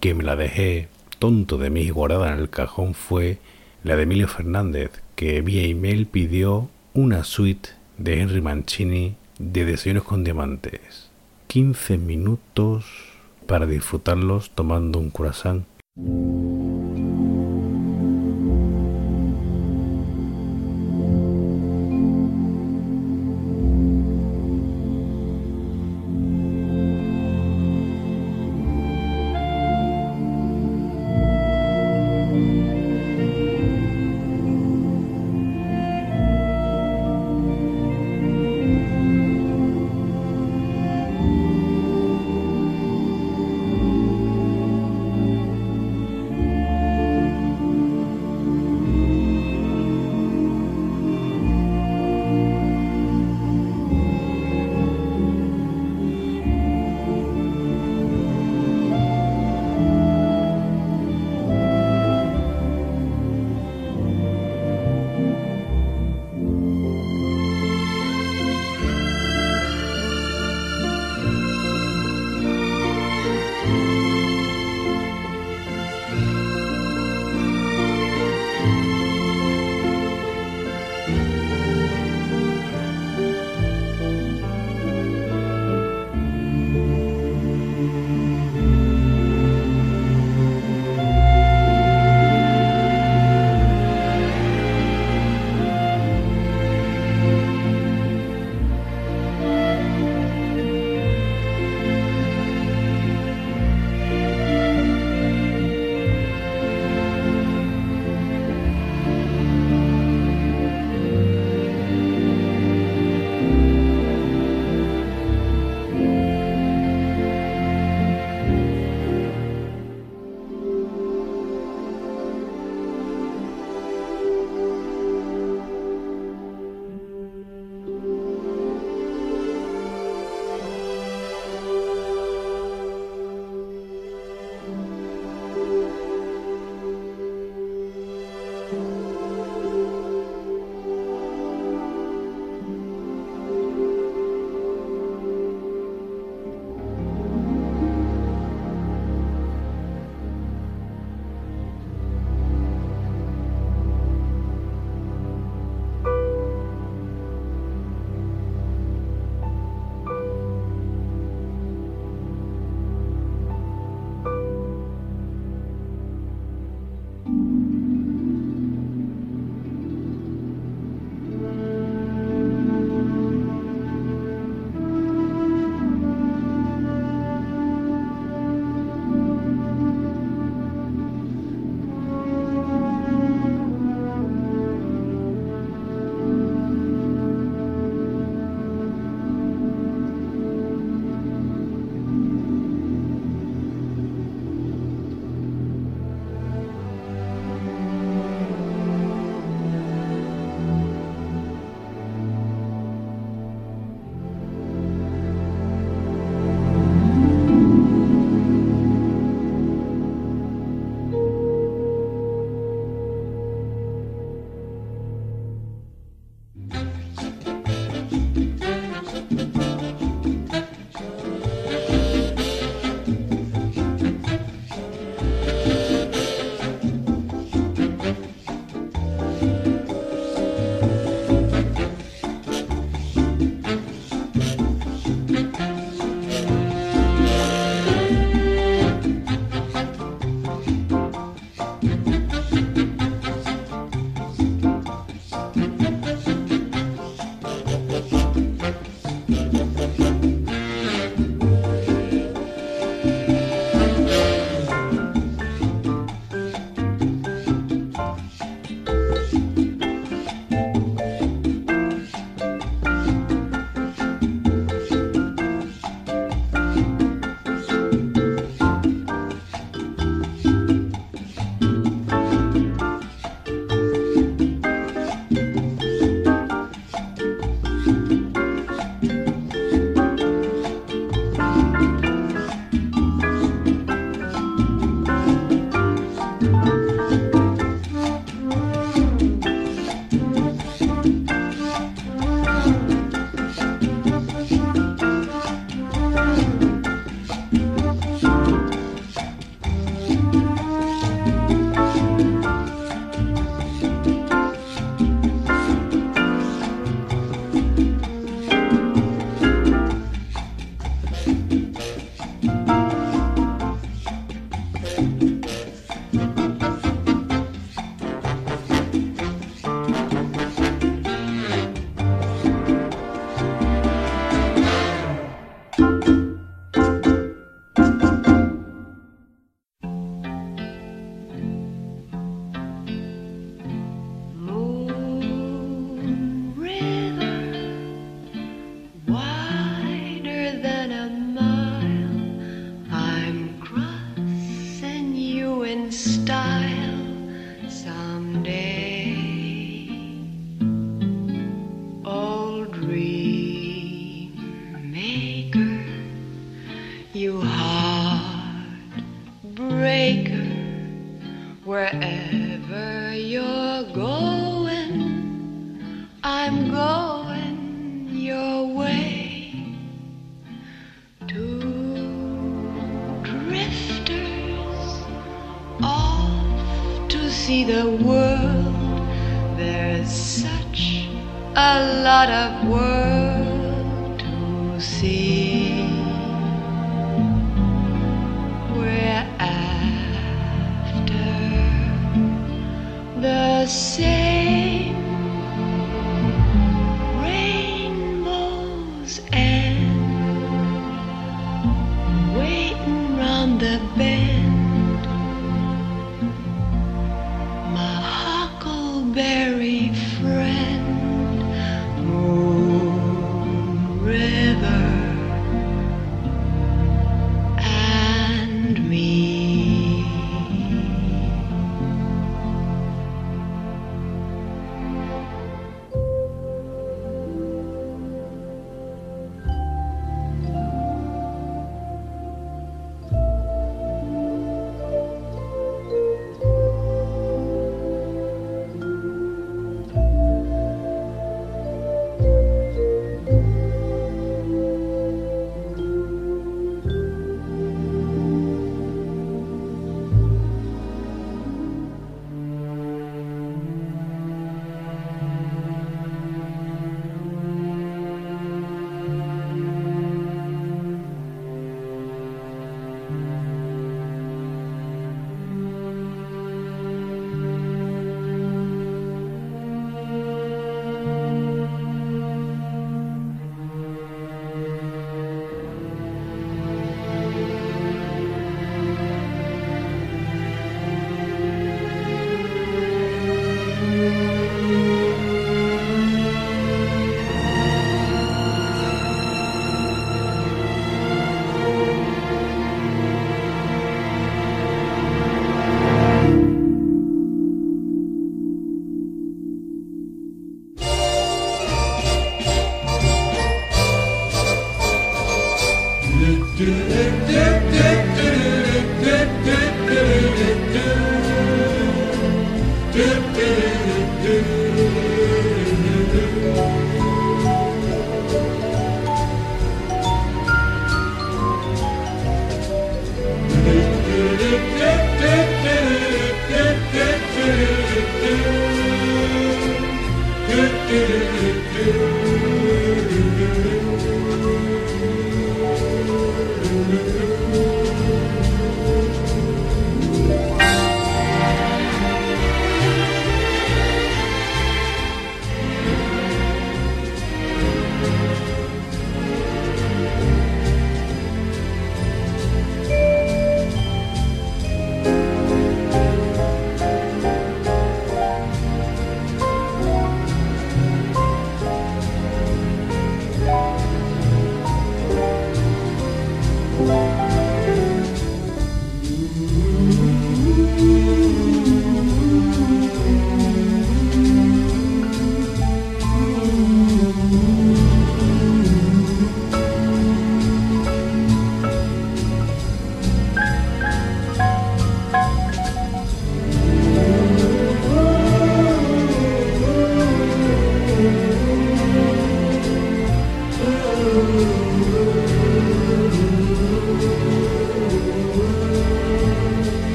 [0.00, 0.88] Que me la dejé
[1.18, 3.38] tonto de mí guardada en el cajón fue
[3.84, 10.04] la de Emilio Fernández, que vía email pidió una suite de Henry Mancini de Desayunos
[10.04, 11.10] con Diamantes.
[11.48, 12.86] 15 minutos
[13.46, 15.64] para disfrutarlos tomando un croissant.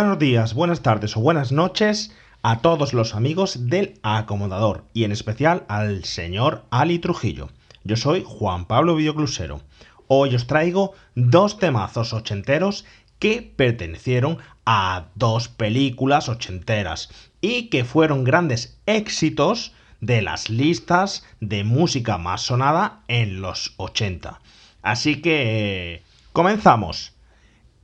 [0.00, 2.10] Buenos días, buenas tardes o buenas noches
[2.40, 7.50] a todos los amigos del acomodador y en especial al señor Ali Trujillo.
[7.84, 9.60] Yo soy Juan Pablo Videoclusero.
[10.06, 12.86] Hoy os traigo dos temazos ochenteros
[13.18, 17.10] que pertenecieron a dos películas ochenteras
[17.42, 24.40] y que fueron grandes éxitos de las listas de música más sonada en los 80.
[24.80, 26.02] Así que
[26.32, 27.12] comenzamos.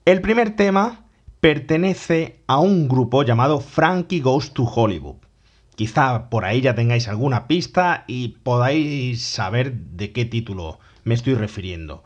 [0.07, 1.06] El primer tema
[1.47, 5.19] pertenece a un grupo llamado Frankie Goes to Hollywood.
[5.77, 11.35] Quizá por ahí ya tengáis alguna pista y podáis saber de qué título me estoy
[11.35, 12.03] refiriendo.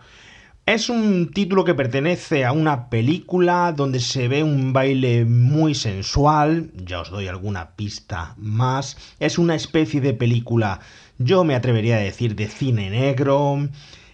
[0.66, 6.70] Es un título que pertenece a una película donde se ve un baile muy sensual,
[6.76, 8.98] ya os doy alguna pista más.
[9.20, 10.80] Es una especie de película,
[11.16, 13.70] yo me atrevería a decir, de cine negro.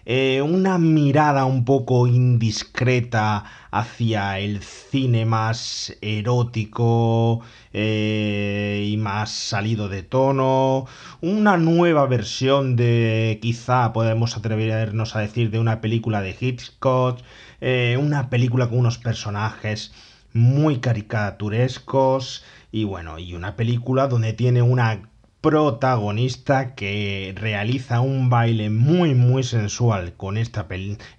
[0.09, 3.43] Eh, una mirada un poco indiscreta
[3.73, 7.41] hacia el cine más erótico
[7.73, 10.87] eh, y más salido de tono,
[11.21, 17.19] una nueva versión de quizá podemos atrevernos a decir de una película de Hitchcock,
[17.61, 19.93] eh, una película con unos personajes
[20.33, 25.01] muy caricaturescos y bueno, y una película donde tiene una
[25.47, 30.67] protagonista que realiza un baile muy muy sensual con esta,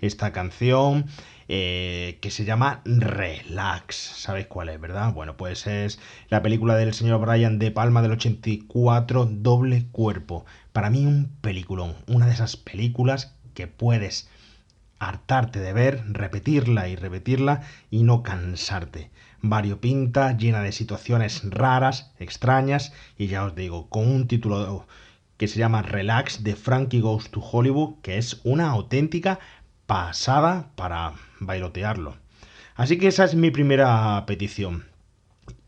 [0.02, 1.06] esta canción
[1.48, 3.96] eh, que se llama Relax.
[3.96, 5.14] ¿Sabéis cuál es, verdad?
[5.14, 10.46] Bueno, pues es la película del señor Brian De Palma del 84, Doble Cuerpo.
[10.74, 14.30] Para mí un peliculón, una de esas películas que puedes
[15.00, 19.10] hartarte de ver, repetirla y repetirla y no cansarte
[19.42, 24.88] variopinta, llena de situaciones raras, extrañas, y ya os digo, con un título
[25.38, 29.40] que se llama Relax de Frankie Goes to Hollywood, que es una auténtica
[29.86, 32.18] pasada para bailotearlo.
[32.76, 34.86] Así que esa es mi primera petición.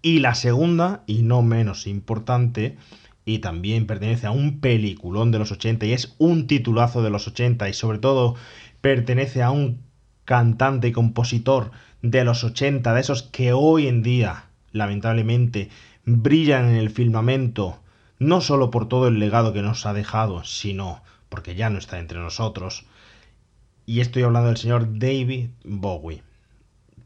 [0.01, 2.77] Y la segunda, y no menos importante,
[3.25, 7.27] y también pertenece a un peliculón de los 80 y es un titulazo de los
[7.27, 8.35] 80 y sobre todo
[8.81, 9.81] pertenece a un
[10.25, 11.71] cantante y compositor
[12.01, 15.69] de los 80, de esos que hoy en día, lamentablemente,
[16.05, 17.79] brillan en el firmamento,
[18.17, 21.99] no solo por todo el legado que nos ha dejado, sino porque ya no está
[21.99, 22.85] entre nosotros.
[23.85, 26.23] Y estoy hablando del señor David Bowie.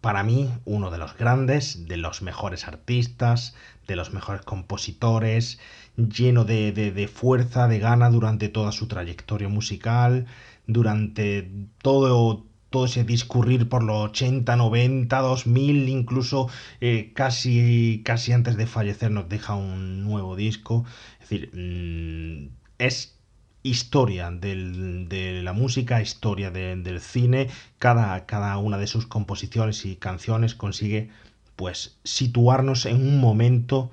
[0.02, 3.56] Para mí, uno de los grandes, de los mejores artistas,
[3.88, 5.60] de los mejores compositores,
[5.95, 10.26] lleno de, de, de fuerza, de gana durante toda su trayectoria musical,
[10.68, 11.49] durante
[11.82, 16.50] todo todo ese discurrir por los 80, 90, 2000, incluso
[16.82, 20.84] eh, casi, casi antes de fallecer nos deja un nuevo disco.
[21.22, 23.20] Es decir, mm, es
[23.62, 27.48] historia de la música, historia del cine.
[27.78, 31.12] Cada, una de sus composiciones y canciones consigue
[31.56, 33.91] pues situarnos en un momento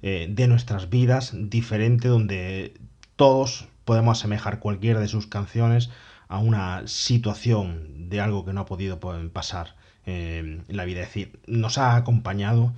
[0.00, 2.80] eh, de nuestras vidas diferente donde
[3.16, 5.90] todos podemos asemejar cualquiera de sus canciones
[6.32, 8.98] a una situación de algo que no ha podido
[9.30, 9.76] pasar
[10.06, 11.02] en la vida.
[11.02, 12.72] Es decir, nos ha acompañado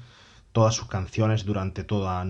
[0.51, 2.25] todas sus canciones durante toda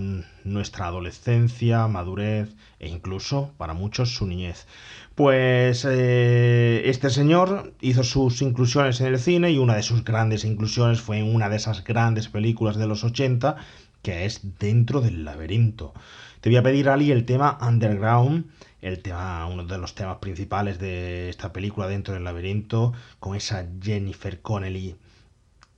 [0.44, 4.66] nuestra adolescencia, madurez e incluso para muchos su niñez.
[5.14, 10.44] Pues eh, este señor hizo sus inclusiones en el cine y una de sus grandes
[10.44, 13.56] inclusiones fue en una de esas grandes películas de los 80
[14.02, 15.94] que es Dentro del laberinto.
[16.42, 18.44] Te voy a pedir, Ali, el tema Underground,
[18.84, 23.66] el tema, uno de los temas principales de esta película Dentro del laberinto, con esa
[23.82, 24.96] Jennifer Connelly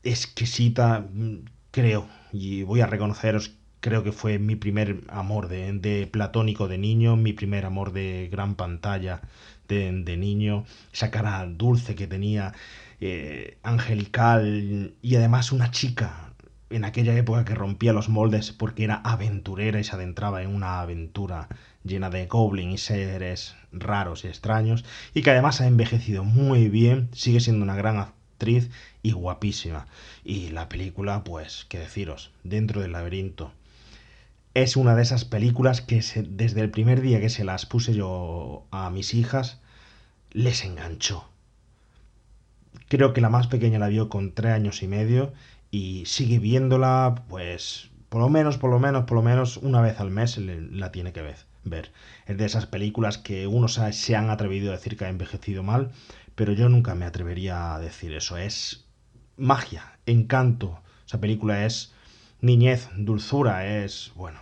[0.02, 1.06] exquisita,
[1.70, 7.16] creo, y voy a reconoceros, creo que fue mi primer amor de, platónico de niño,
[7.16, 9.22] mi primer amor de gran pantalla
[9.68, 12.54] de, niño, esa cara dulce que tenía,
[13.00, 16.32] eh, angelical y además una chica
[16.70, 20.80] en aquella época que rompía los moldes porque era aventurera y se adentraba en una
[20.80, 21.48] aventura
[21.86, 24.84] llena de goblins y seres raros y extraños
[25.14, 28.70] y que además ha envejecido muy bien, sigue siendo una gran actriz
[29.02, 29.86] y guapísima.
[30.24, 33.52] Y la película, pues, qué deciros, dentro del laberinto.
[34.54, 38.64] Es una de esas películas que desde el primer día que se las puse yo
[38.70, 39.60] a mis hijas,
[40.32, 41.28] les enganchó.
[42.88, 45.32] Creo que la más pequeña la vio con tres años y medio
[45.70, 50.00] y sigue viéndola, pues, por lo menos, por lo menos, por lo menos una vez
[50.00, 51.36] al mes la tiene que ver.
[52.26, 55.90] Es de esas películas que unos se han atrevido a decir que ha envejecido mal,
[56.34, 58.36] pero yo nunca me atrevería a decir eso.
[58.36, 58.86] Es
[59.36, 60.80] magia, encanto.
[61.06, 61.92] Esa película es
[62.40, 64.38] niñez, dulzura, es, bueno,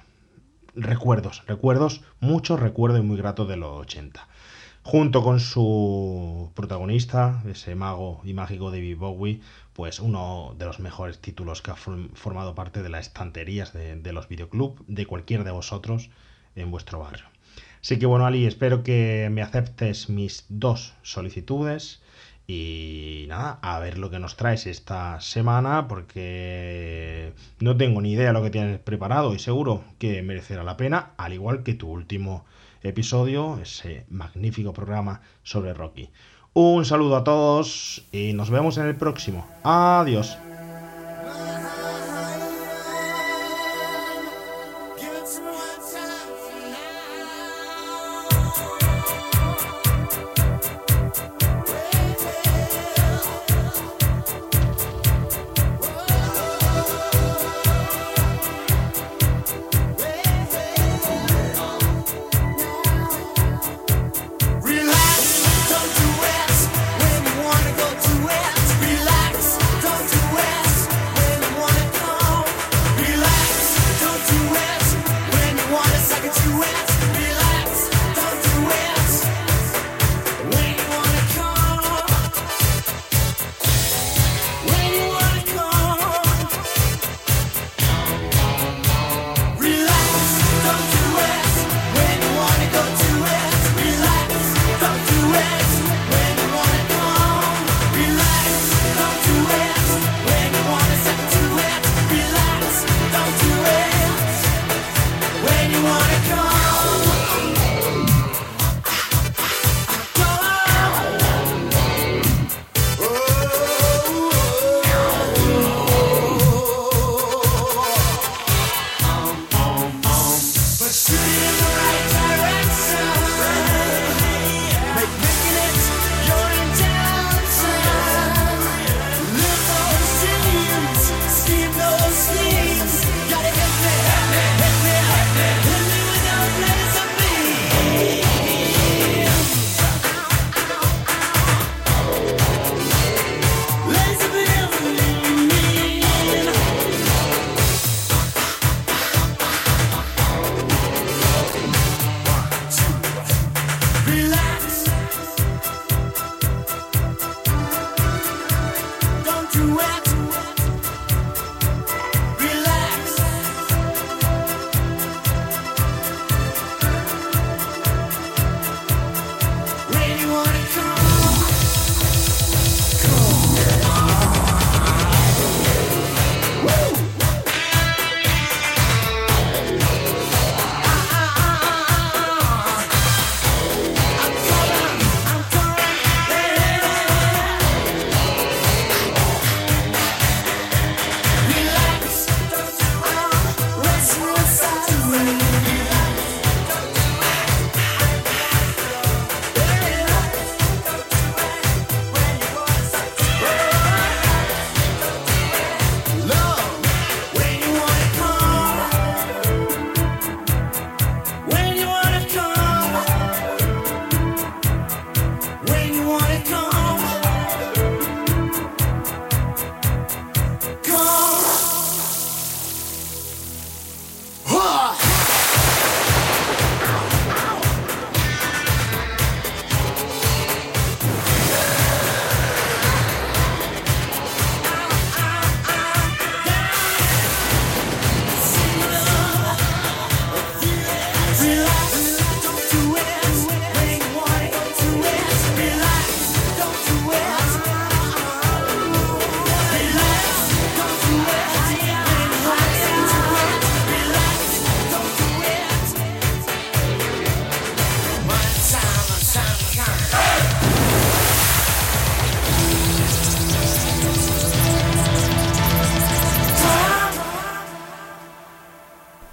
[0.75, 4.29] recuerdos, recuerdos, muchos recuerdos muy gratos de los 80.
[4.83, 9.41] Junto con su protagonista, ese mago y mágico David Bowie,
[9.73, 14.13] pues uno de los mejores títulos que ha formado parte de las estanterías de, de
[14.13, 16.11] los videoclubs de cualquiera de vosotros
[16.57, 17.25] en vuestro barrio.
[17.83, 22.01] Así que bueno, Ali, espero que me aceptes mis dos solicitudes.
[22.47, 28.29] Y nada, a ver lo que nos traes esta semana, porque no tengo ni idea
[28.29, 31.89] de lo que tienes preparado y seguro que merecerá la pena, al igual que tu
[31.89, 32.45] último
[32.83, 36.11] episodio, ese magnífico programa sobre Rocky.
[36.53, 39.47] Un saludo a todos y nos vemos en el próximo.
[39.63, 40.39] Adiós.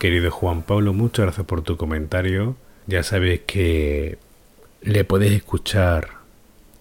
[0.01, 2.55] Querido Juan Pablo, muchas gracias por tu comentario.
[2.87, 4.17] Ya sabéis que
[4.81, 6.21] le podéis escuchar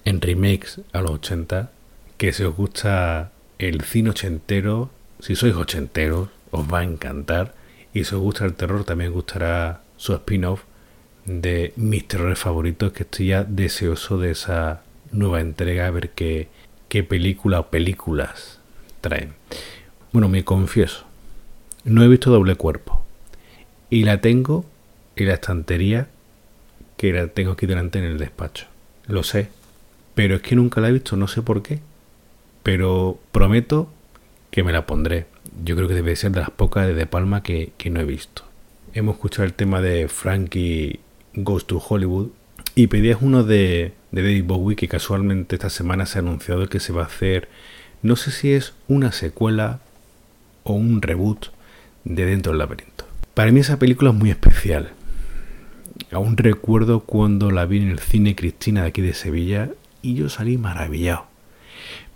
[0.06, 1.70] en remakes a los 80,
[2.16, 4.88] que si os gusta el cine ochentero,
[5.18, 7.54] si sois ochenteros, os va a encantar.
[7.92, 10.62] Y si os gusta el terror, también os gustará su spin-off
[11.26, 14.82] de mis terrores favoritos, que estoy ya deseoso de esa
[15.12, 16.48] nueva entrega, a ver qué,
[16.88, 18.60] qué película o películas
[19.02, 19.34] traen.
[20.10, 21.04] Bueno, me confieso,
[21.84, 22.99] no he visto doble cuerpo.
[23.90, 24.64] Y la tengo
[25.16, 26.08] en la estantería
[26.96, 28.66] que la tengo aquí delante en el despacho.
[29.06, 29.48] Lo sé.
[30.14, 31.80] Pero es que nunca la he visto, no sé por qué.
[32.62, 33.90] Pero prometo
[34.50, 35.26] que me la pondré.
[35.64, 38.04] Yo creo que debe ser de las pocas de De Palma que, que no he
[38.04, 38.44] visto.
[38.92, 41.00] Hemos escuchado el tema de Frankie
[41.34, 42.28] Goes to Hollywood.
[42.74, 46.80] Y pedías uno de, de David Bowie que casualmente esta semana se ha anunciado que
[46.80, 47.48] se va a hacer.
[48.02, 49.80] No sé si es una secuela
[50.62, 51.46] o un reboot
[52.04, 53.09] de Dentro del Laberinto.
[53.40, 54.90] Para mí esa película es muy especial.
[56.12, 59.70] Aún recuerdo cuando la vi en el cine Cristina de aquí de Sevilla
[60.02, 61.24] y yo salí maravillado.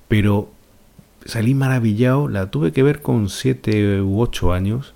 [0.07, 0.53] Pero
[1.25, 4.93] salí maravillado, la tuve que ver con 7 u 8 años.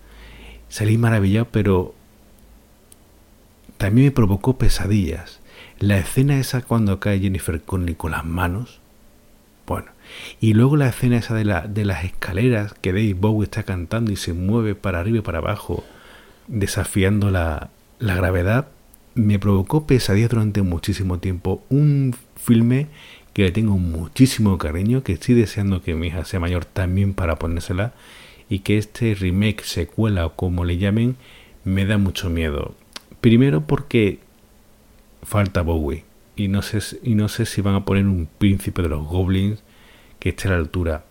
[0.68, 1.94] Salí maravillado, pero
[3.78, 5.40] también me provocó pesadillas.
[5.78, 8.80] La escena esa cuando cae Jennifer Connelly con las manos.
[9.66, 9.92] Bueno,
[10.42, 14.12] y luego la escena esa de, la, de las escaleras que David Bowie está cantando
[14.12, 15.86] y se mueve para arriba y para abajo
[16.48, 18.68] desafiando la, la gravedad,
[19.14, 21.62] me provocó pesadillas durante muchísimo tiempo.
[21.68, 22.88] Un filme
[23.32, 27.36] que le tengo muchísimo cariño, que estoy deseando que mi hija sea mayor también para
[27.36, 27.92] ponérsela,
[28.48, 31.16] y que este remake, secuela o como le llamen,
[31.64, 32.74] me da mucho miedo.
[33.20, 34.20] Primero porque
[35.22, 36.04] falta Bowie,
[36.34, 39.62] y no sé, y no sé si van a poner un príncipe de los goblins
[40.18, 41.04] que esté a la altura,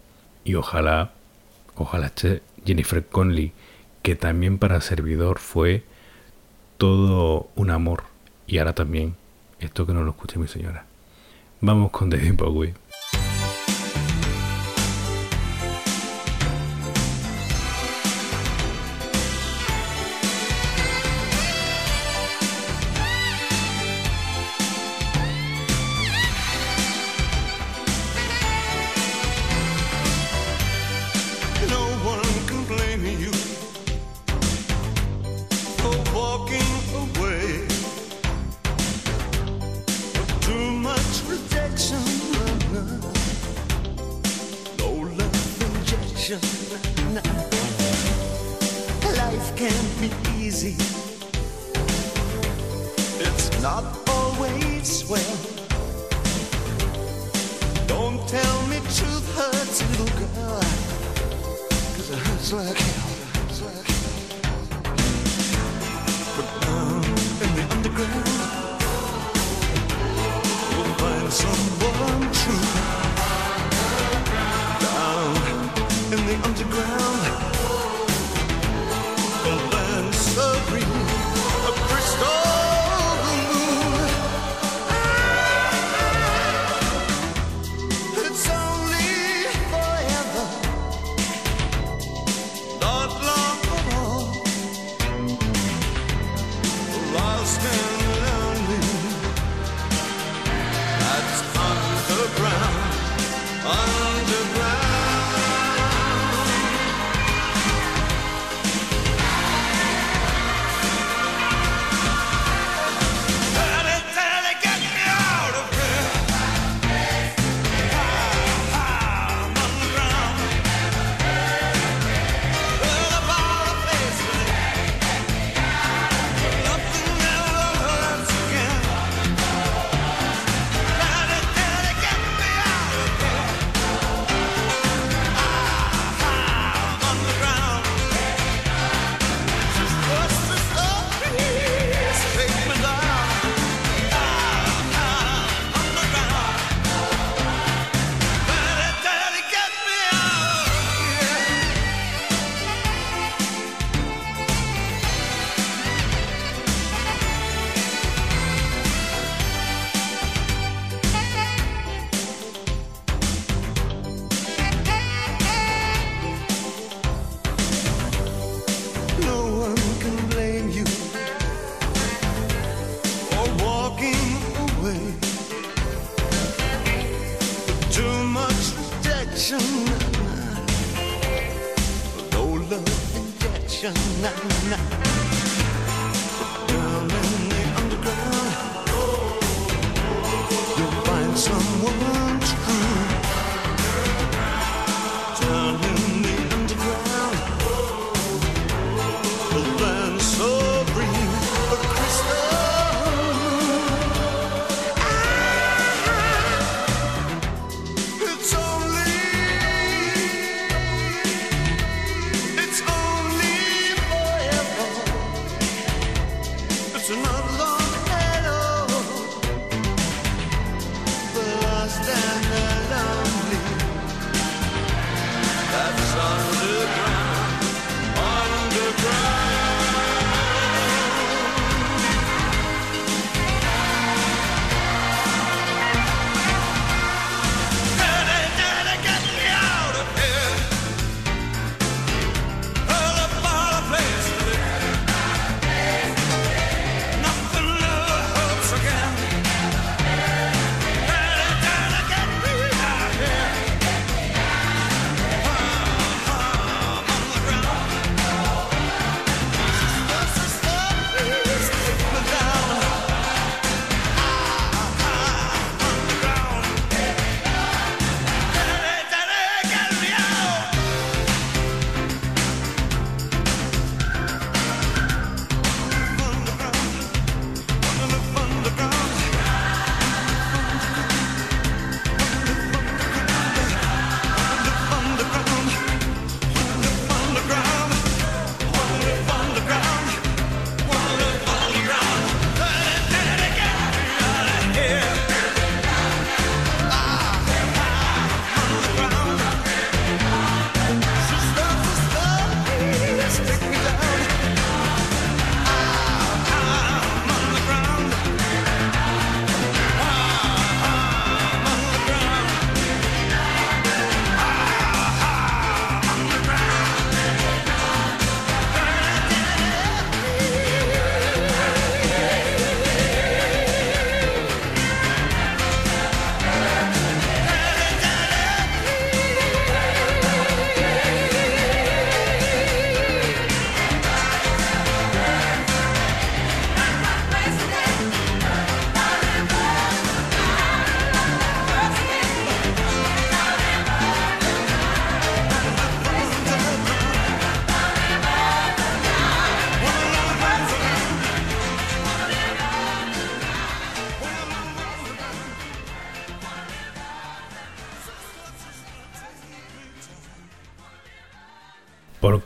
[0.43, 1.13] y ojalá,
[1.75, 3.51] ojalá esté Jennifer Connelly
[4.07, 5.83] que también para servidor fue
[6.77, 8.03] todo un amor.
[8.47, 9.17] Y ahora también,
[9.59, 10.85] esto que no lo escuche mi señora.
[11.59, 12.73] Vamos con David Bowie.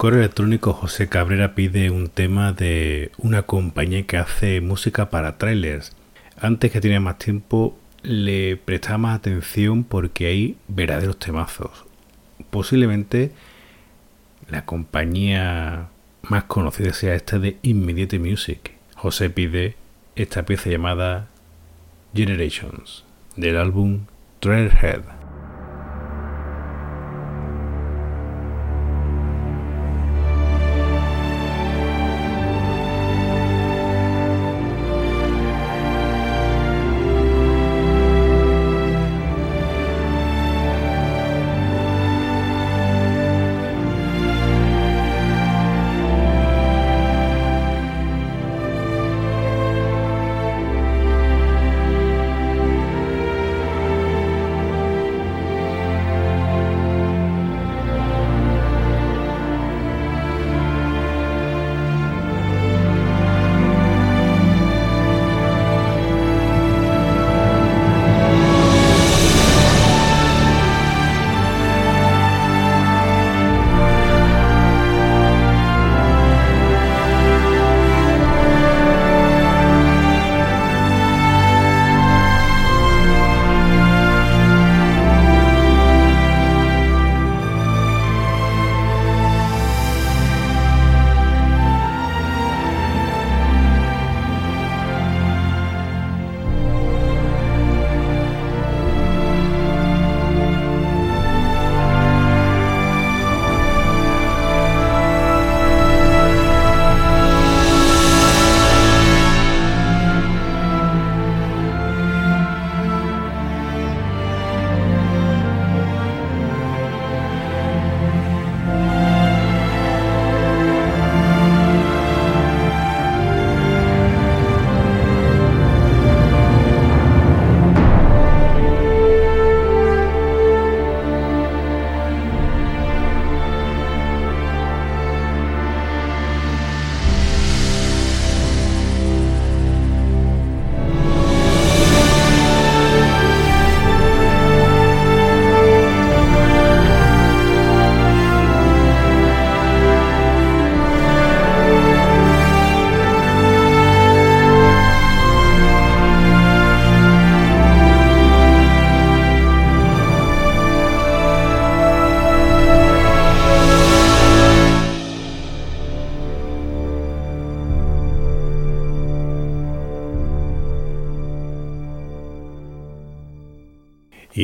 [0.01, 5.95] Correo electrónico José Cabrera pide un tema de una compañía que hace música para trailers.
[6.39, 11.85] Antes que tenía más tiempo le prestaba más atención porque hay verdaderos temazos.
[12.49, 13.31] Posiblemente
[14.49, 15.89] la compañía
[16.23, 18.71] más conocida sea esta de Immediate Music.
[18.95, 19.75] José pide
[20.15, 21.27] esta pieza llamada
[22.15, 23.05] Generations
[23.35, 24.05] del álbum
[24.39, 25.20] Trailhead.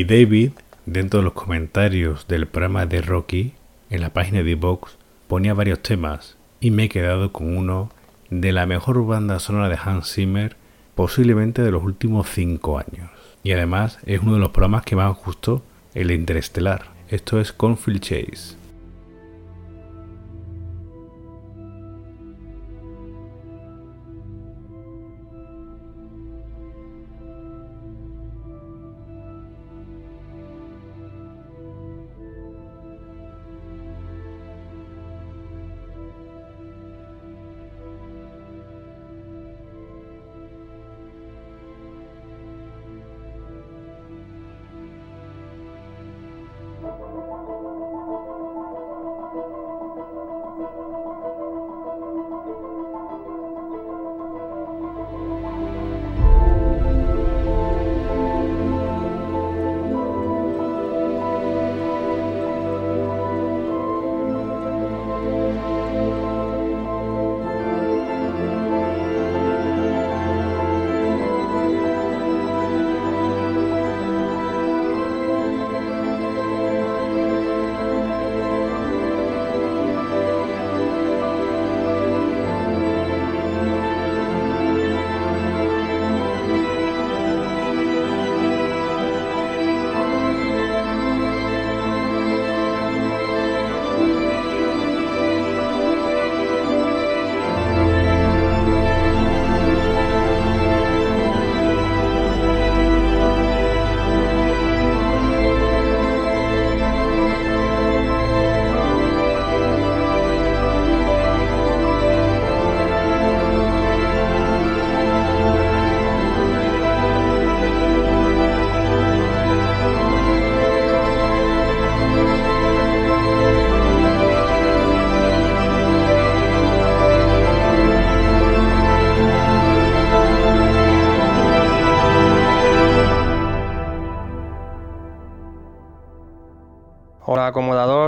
[0.07, 0.51] David,
[0.85, 3.55] dentro de los comentarios del programa de Rocky,
[3.89, 4.97] en la página de Vox,
[5.27, 7.89] ponía varios temas y me he quedado con uno
[8.29, 10.55] de la mejor banda sonora de Hans Zimmer
[10.95, 13.09] posiblemente de los últimos cinco años.
[13.43, 15.61] Y además es uno de los programas que más gustó,
[15.93, 16.85] el Interestelar.
[17.09, 18.55] Esto es Confield Chase.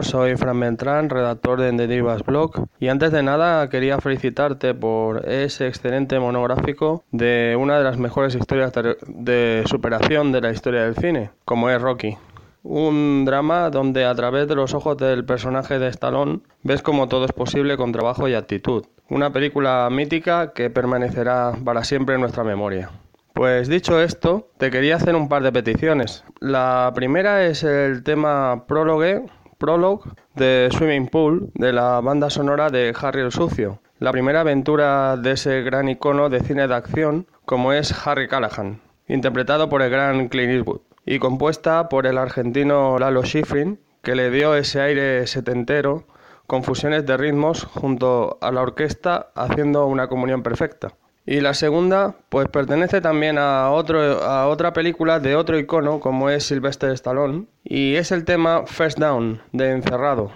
[0.10, 5.30] Soy Fran Beltrán, redactor de The Divas Blog y antes de nada quería felicitarte por
[5.30, 10.96] ese excelente monográfico de una de las mejores historias de, superación de la historia del
[10.96, 12.18] cine, como es Rocky.
[12.64, 17.26] Un drama donde a través de los ojos del personaje de Stallone ves como todo
[17.26, 18.86] es posible con trabajo y actitud.
[19.10, 22.90] Una película mítica que permanecerá para siempre en nuestra memoria.
[23.34, 26.26] Pues dicho esto, te quería hacer un par de peticiones.
[26.40, 29.24] La primera es el tema Prologue,
[29.60, 33.82] Prologue de Swimming Pool de la banda sonora de Harry el Sucio.
[34.00, 38.80] La primera aventura de ese gran icono de cine de acción como es Harry Callahan,
[39.10, 44.32] interpretado por el gran Clint Eastwood y compuesta por el argentino Lalo Schifrin, que le
[44.32, 46.06] dio ese aire setentero
[46.48, 50.94] con fusiones de ritmos junto a la orquesta haciendo una comunión perfecta.
[51.26, 56.30] Y la segunda, pues pertenece también a, otro, a otra película de otro icono como
[56.30, 60.32] es Sylvester Stallone y es el tema First Down de Encerrado,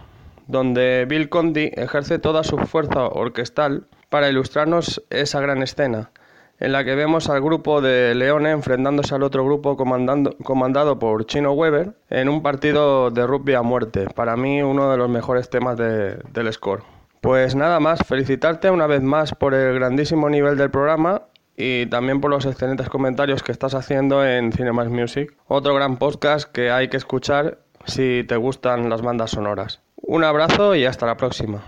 [0.47, 6.11] donde Bill Conti ejerce toda su fuerza orquestal para ilustrarnos esa gran escena,
[6.59, 11.25] en la que vemos al grupo de Leone enfrentándose al otro grupo comandando, comandado por
[11.25, 15.49] Chino Weber en un partido de rugby a muerte, para mí uno de los mejores
[15.49, 16.83] temas de, del score.
[17.23, 21.21] Pues nada más, felicitarte una vez más por el grandísimo nivel del programa
[21.55, 26.51] y también por los excelentes comentarios que estás haciendo en Cinemas Music, otro gran podcast
[26.51, 29.79] que hay que escuchar si te gustan las bandas sonoras.
[29.95, 31.63] Un abrazo y hasta la próxima.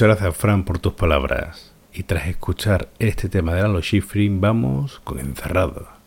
[0.00, 1.74] Muchas gracias, Fran, por tus palabras.
[1.92, 5.99] Y tras escuchar este tema de Lalo Schifrin, vamos con Encerrado.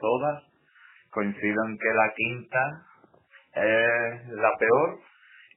[0.00, 0.42] Todas.
[1.10, 2.86] Coincido en que la quinta
[3.54, 4.98] es la peor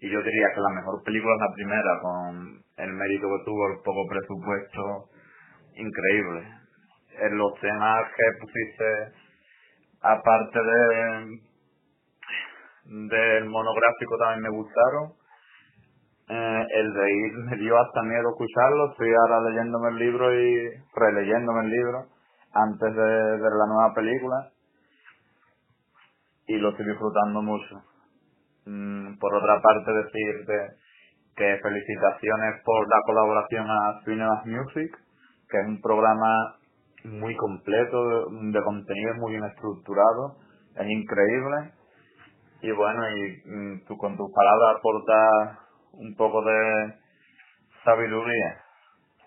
[0.02, 3.68] y yo diría que la mejor película es la primera con el mérito que tuvo
[3.68, 5.10] el poco presupuesto
[5.76, 6.48] increíble
[7.20, 9.12] en los temas que pusiste
[10.02, 11.40] aparte de
[12.86, 15.20] del monográfico también me gustaron
[16.30, 18.92] eh, el reír me dio hasta miedo escucharlo.
[18.92, 22.06] Estoy ahora leyéndome el libro y releyéndome el libro
[22.54, 24.52] antes de ver la nueva película
[26.48, 27.84] y lo estoy disfrutando mucho.
[28.66, 30.78] Mm, por otra parte, decirte
[31.36, 34.98] que felicitaciones por la colaboración a Cinemas Music,
[35.50, 36.58] que es un programa
[37.04, 40.38] muy completo, de, contenido muy bien estructurado,
[40.76, 41.72] es increíble.
[42.62, 45.60] Y bueno, y mm, tú con tus palabras aportas
[45.94, 46.96] un poco de
[47.86, 48.62] sabiduría.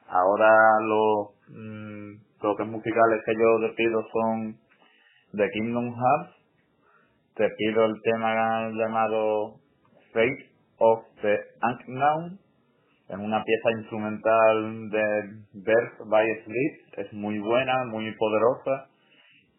[0.08, 0.50] Ahora
[0.80, 4.56] los mm, toques musicales que yo te pido son
[5.32, 6.36] de Kingdom Hearts.
[7.36, 9.54] Te pido el tema llamado
[10.12, 12.38] Fate of the Unknown
[13.08, 15.02] en una pieza instrumental de
[15.54, 16.98] Birth by Sleep.
[16.98, 18.88] Es muy buena, muy poderosa.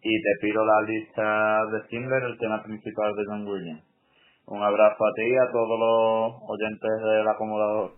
[0.01, 3.84] Y te pido la lista de Schindler, el tema principal de John Williams.
[4.45, 7.91] Un abrazo a ti y a todos los oyentes del acomodador.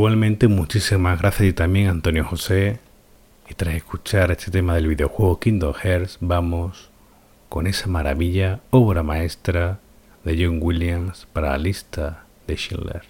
[0.00, 2.78] Igualmente, muchísimas gracias y también Antonio José.
[3.50, 6.88] Y tras escuchar este tema del videojuego Kingdom Hearts, vamos
[7.50, 9.78] con esa maravilla, obra maestra
[10.24, 13.09] de John Williams para la lista de Schindler.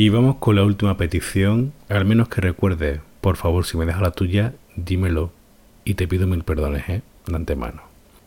[0.00, 4.00] Y vamos con la última petición, al menos que recuerde, por favor, si me dejas
[4.00, 5.30] la tuya, dímelo
[5.84, 7.02] y te pido mil perdones, ¿eh?
[7.26, 7.82] De antemano.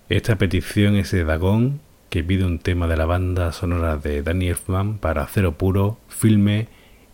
[0.07, 1.79] Esta petición es de Dagón,
[2.11, 6.67] que pide un tema de la banda sonora de Danny Elfman para Cero Puro, filme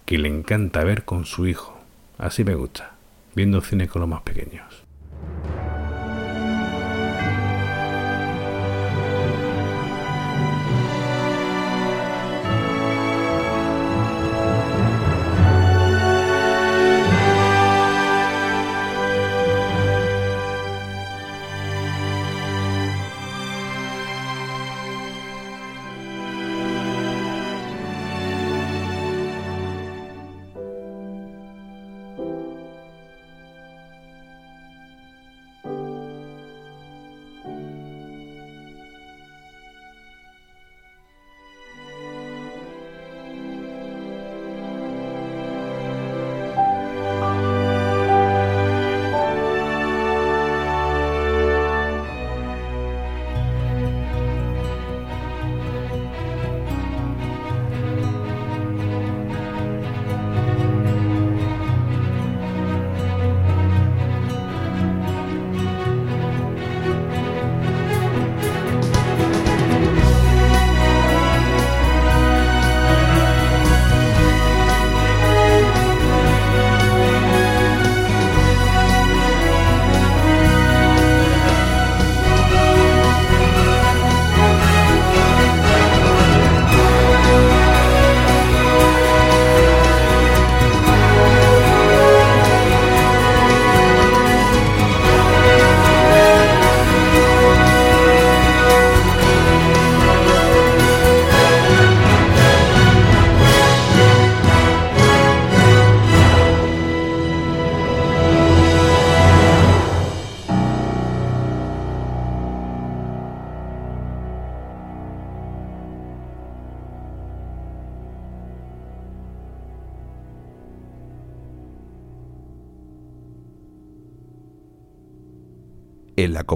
[0.03, 1.80] que le encanta ver con su hijo.
[2.18, 2.98] Así me gusta,
[3.36, 4.89] viendo cine con los más pequeños.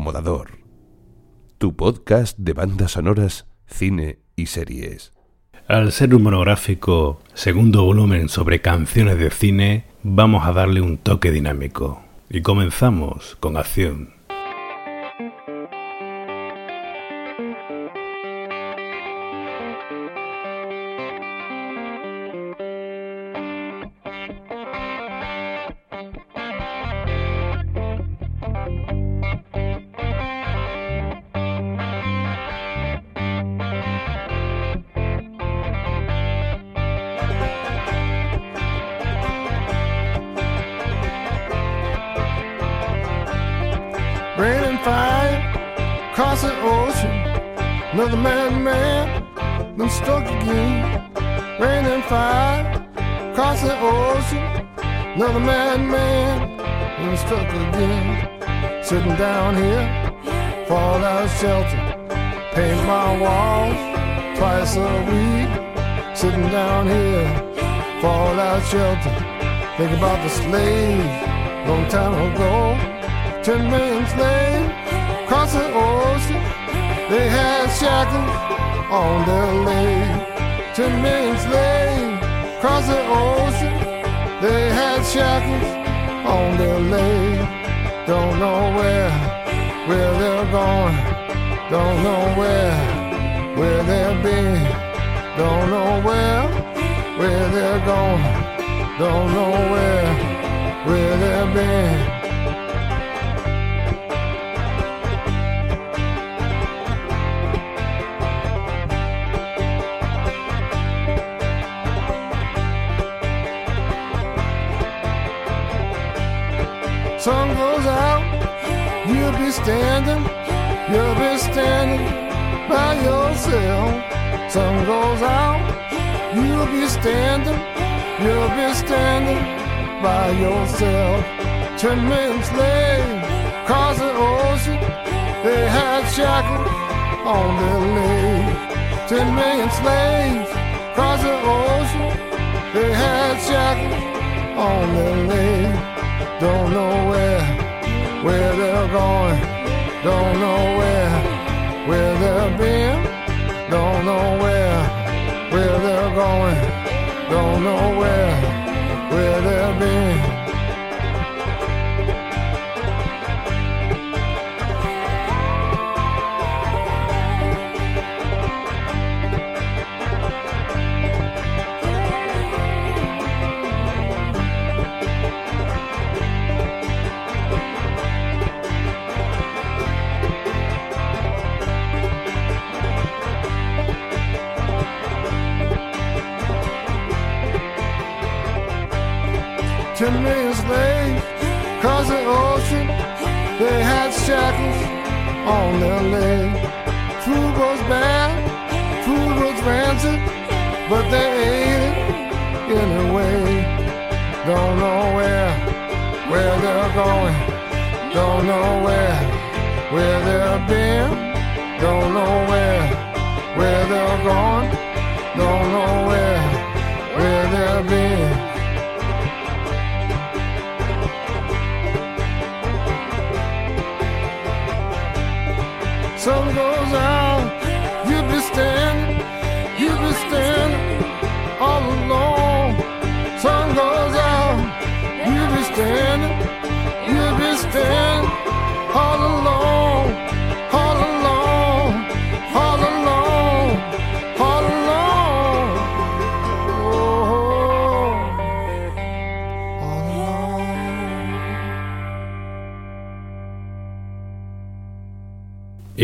[0.03, 0.57] Acomodador.
[1.59, 5.13] Tu podcast de bandas sonoras, cine y series.
[5.69, 11.31] Al ser un monográfico segundo volumen sobre canciones de cine, vamos a darle un toque
[11.31, 12.01] dinámico.
[12.29, 14.09] Y comenzamos con acción.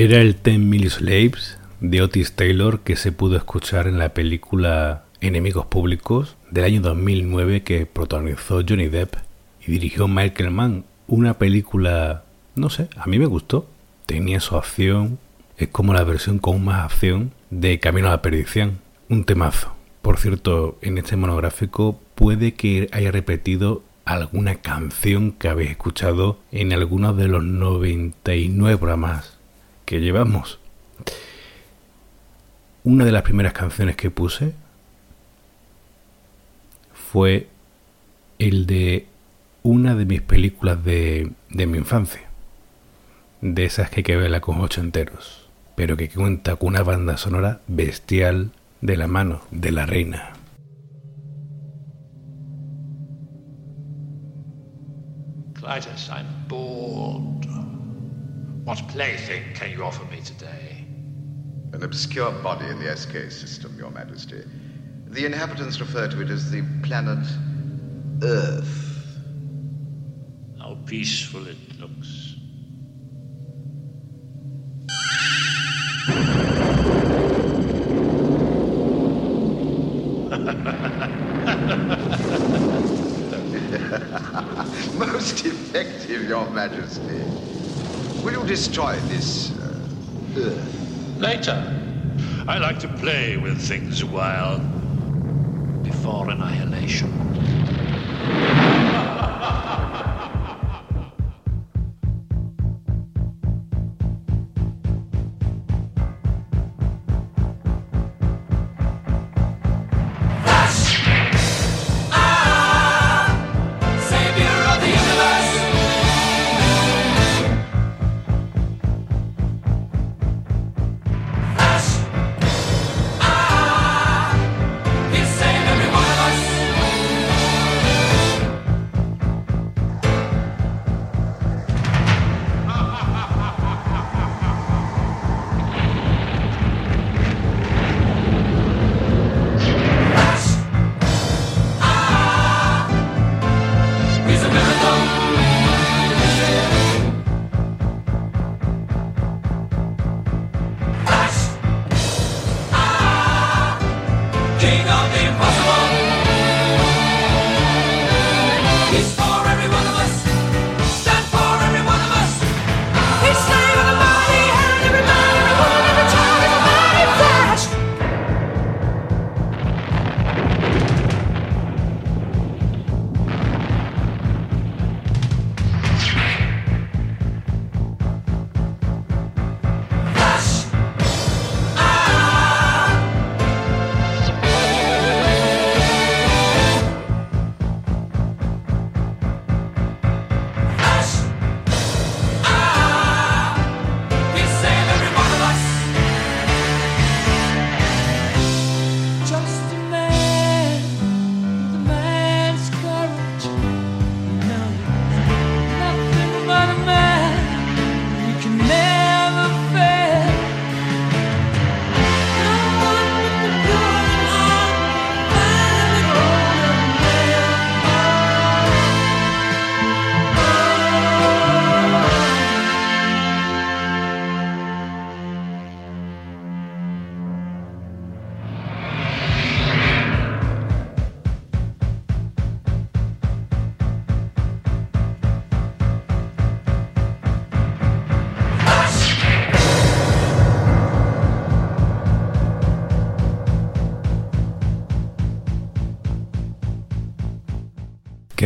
[0.10, 5.04] Era el Ten Mil Slaves de Otis Taylor que se pudo escuchar en la película
[5.22, 9.14] Enemigos Públicos del año 2009 que protagonizó Johnny Depp
[9.64, 10.86] y dirigió Michael Mann.
[11.06, 12.24] Una película,
[12.56, 13.68] no sé, a mí me gustó.
[14.08, 15.20] Tenía su acción,
[15.60, 18.80] es como la versión con más acción de Camino a la Perdición.
[19.10, 19.76] Un temazo.
[20.02, 26.74] Por cierto, en este monográfico puede que haya repetido alguna canción que habéis escuchado en
[26.74, 29.39] algunos de los 99 programas
[29.90, 30.60] que llevamos.
[32.84, 34.54] Una de las primeras canciones que puse
[36.94, 37.48] fue
[38.38, 39.08] el de
[39.64, 42.22] una de mis películas de, de mi infancia.
[43.42, 45.50] De esas que hay que verla con ocho enteros.
[45.76, 48.52] Pero que cuenta con una banda sonora bestial
[48.82, 50.34] de la mano de la reina.
[56.52, 57.39] I'm.
[58.70, 60.86] What plaything can you offer me today?
[61.74, 64.44] An obscure body in the SK system, Your Majesty.
[65.08, 67.26] The inhabitants refer to it as the planet
[68.22, 69.18] Earth.
[70.60, 72.36] How peaceful it looks.
[84.94, 87.49] Most effective, Your Majesty.
[88.30, 89.74] Will you destroy this uh,
[90.38, 91.18] Earth?
[91.18, 91.82] Later.
[92.48, 94.60] I like to play with things a while.
[95.82, 97.10] Before annihilation.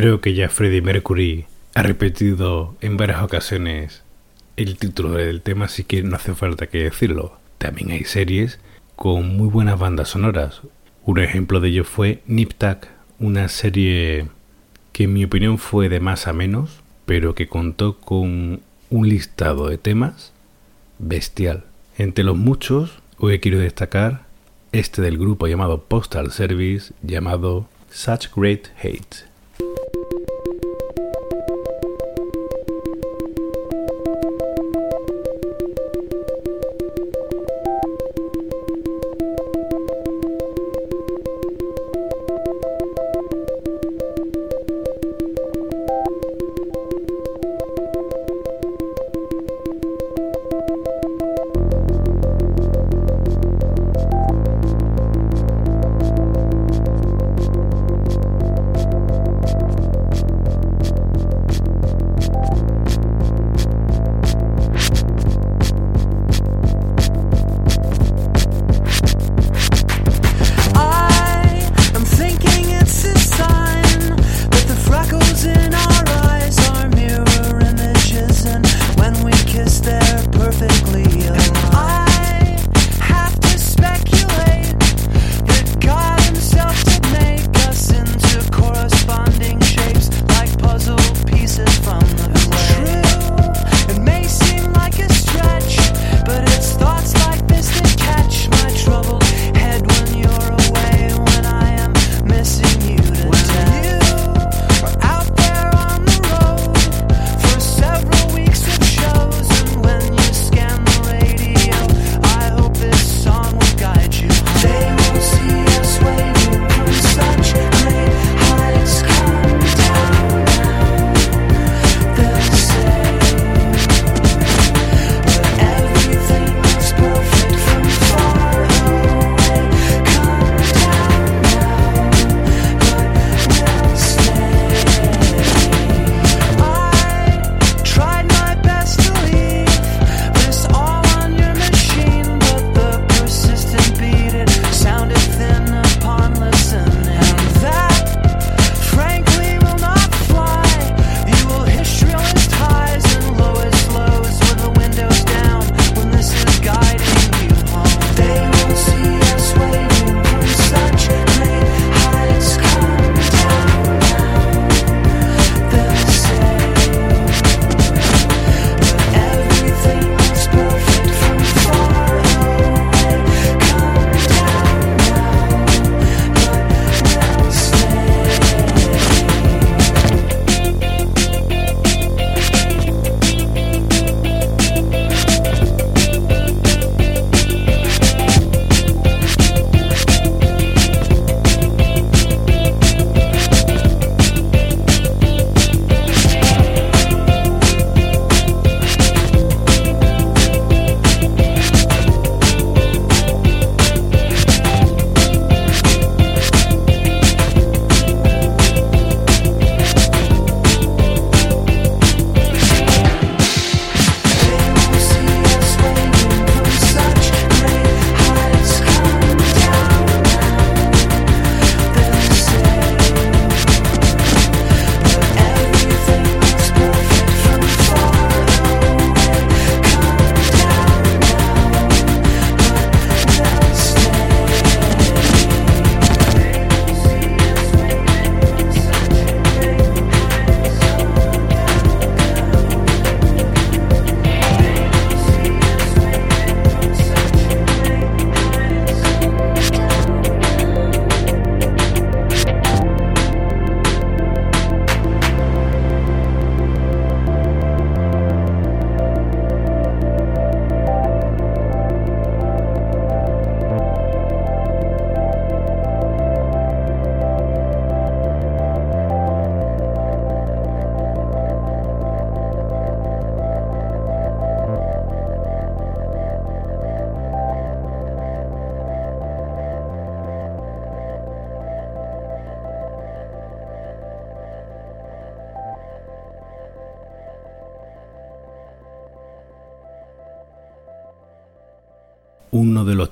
[0.03, 4.03] Creo que ya Freddie Mercury ha repetido en varias ocasiones
[4.57, 7.37] el título del tema, así que no hace falta que decirlo.
[7.57, 8.59] También hay series
[8.97, 10.59] con muy buenas bandas sonoras.
[11.05, 14.27] Un ejemplo de ello fue Nip Tuck, una serie
[14.91, 18.59] que en mi opinión fue de más a menos, pero que contó con
[18.89, 20.33] un listado de temas
[20.99, 21.63] bestial.
[21.97, 24.25] Entre los muchos, hoy quiero destacar
[24.73, 29.31] este del grupo llamado Postal Service llamado Such Great Hate.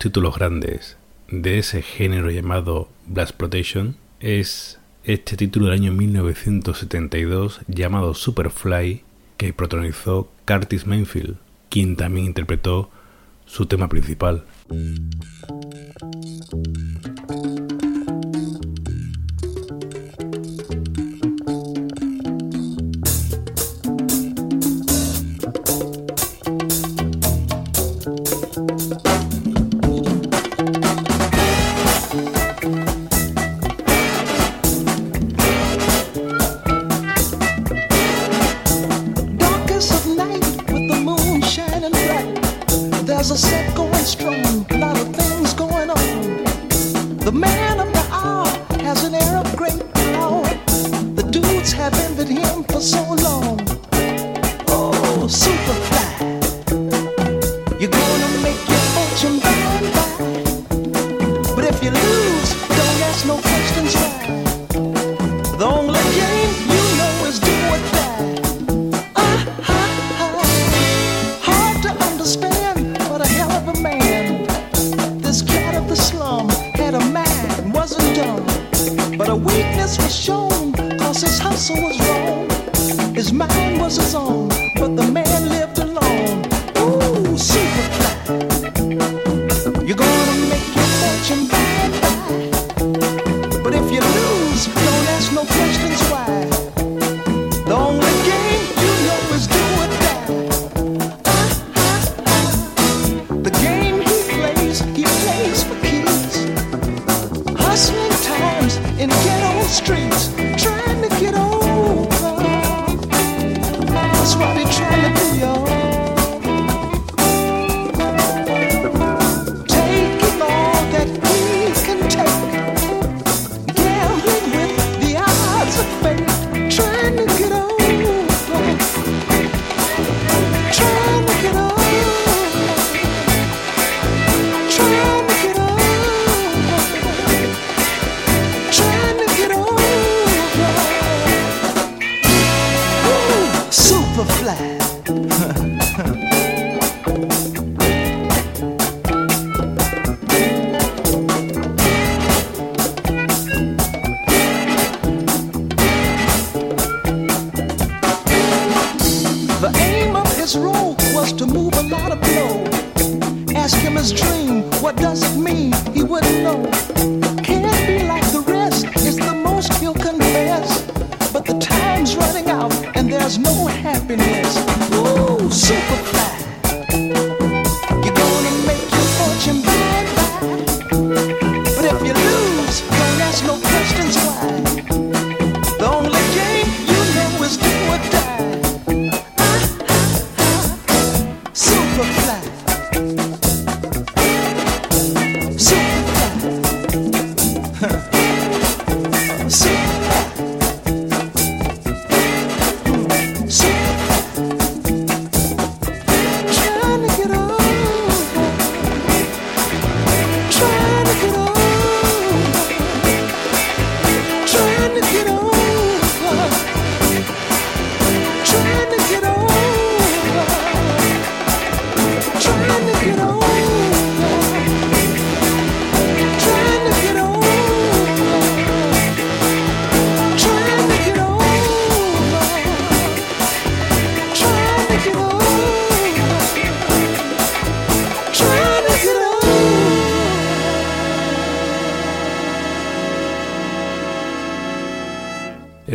[0.02, 0.98] títulos grandes
[1.30, 9.04] de ese género llamado Blast Protection es este título del año 1972 llamado Superfly
[9.38, 11.38] que protagonizó Curtis Mayfield,
[11.70, 12.90] quien también interpretó
[13.46, 14.44] su tema principal.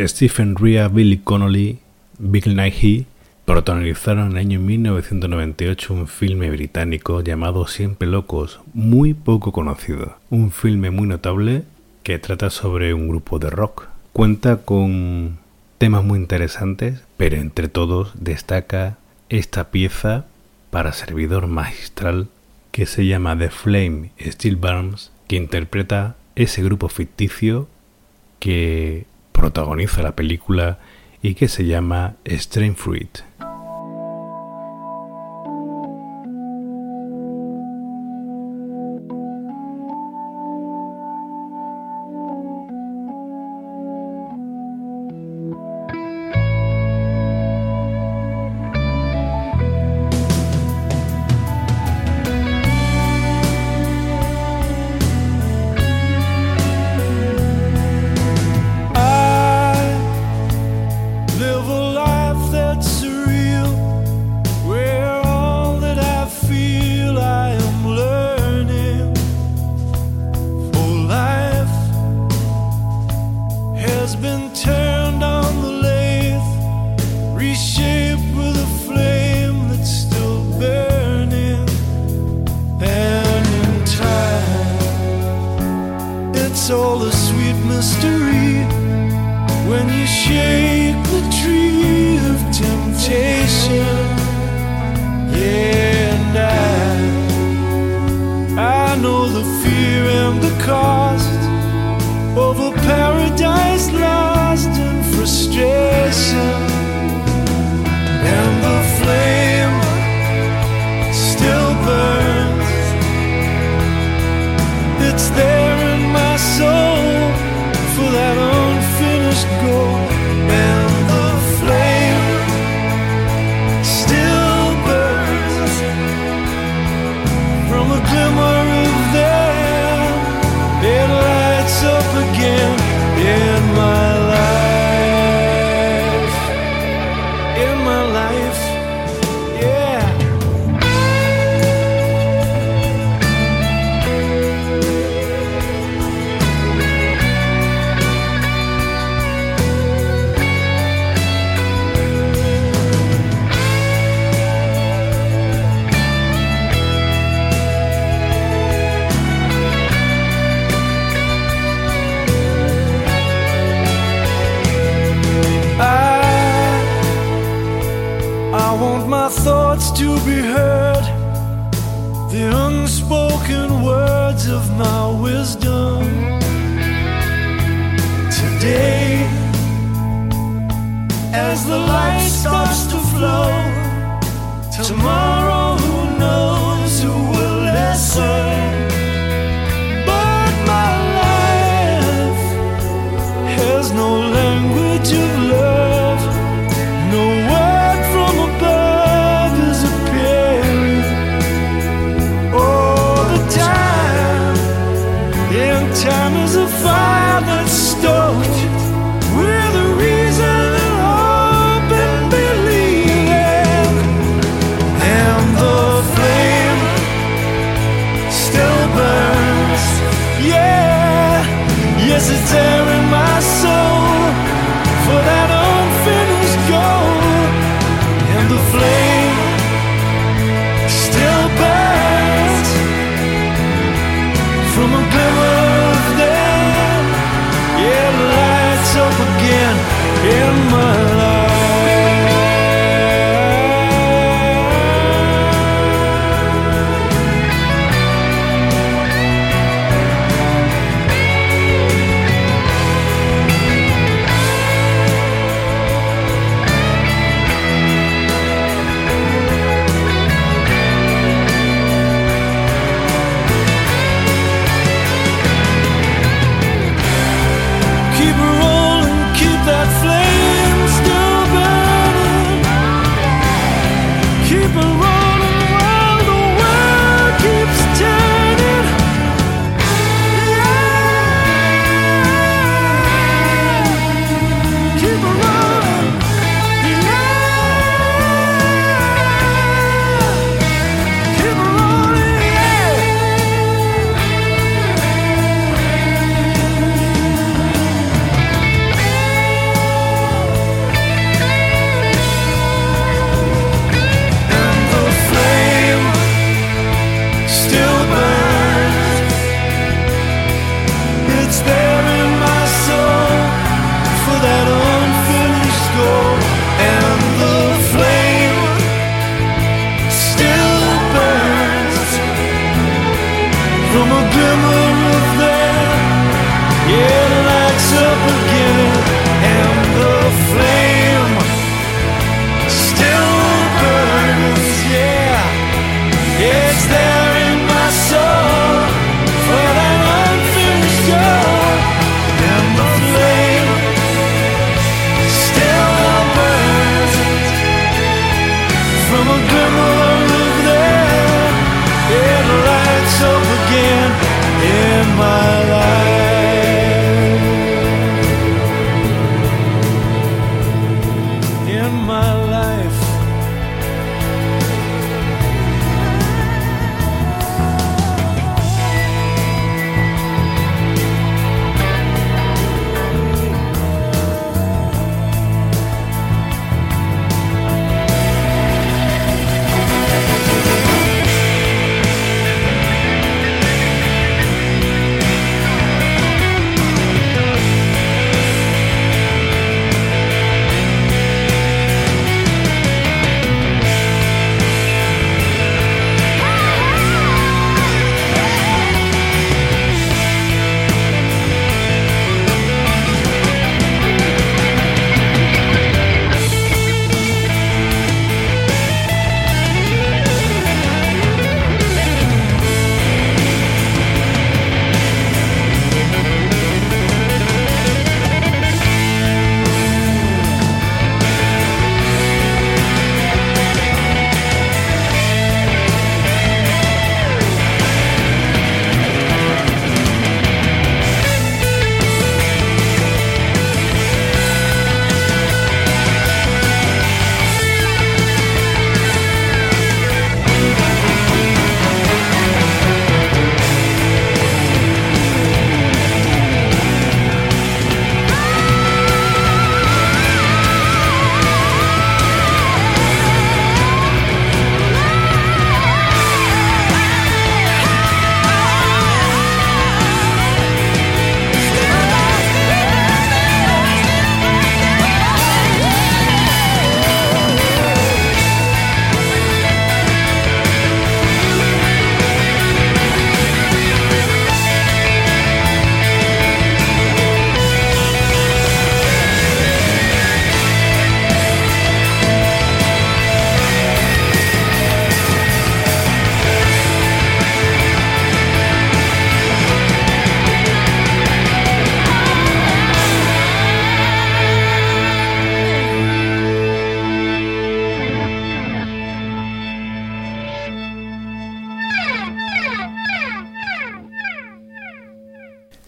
[0.07, 1.79] Stephen Rea, Billy Connolly,
[2.17, 3.05] Bill Nighy
[3.45, 10.17] protagonizaron en el año 1998 un filme británico llamado Siempre Locos, muy poco conocido.
[10.29, 11.63] Un filme muy notable
[12.03, 13.87] que trata sobre un grupo de rock.
[14.13, 15.39] Cuenta con
[15.77, 18.97] temas muy interesantes, pero entre todos destaca
[19.29, 20.25] esta pieza
[20.69, 22.27] para servidor magistral
[22.71, 27.67] que se llama The Flame Steel Burns, que interpreta ese grupo ficticio
[28.39, 29.06] que
[29.47, 30.77] protagoniza la película
[31.21, 33.19] y que se llama Strange Fruit.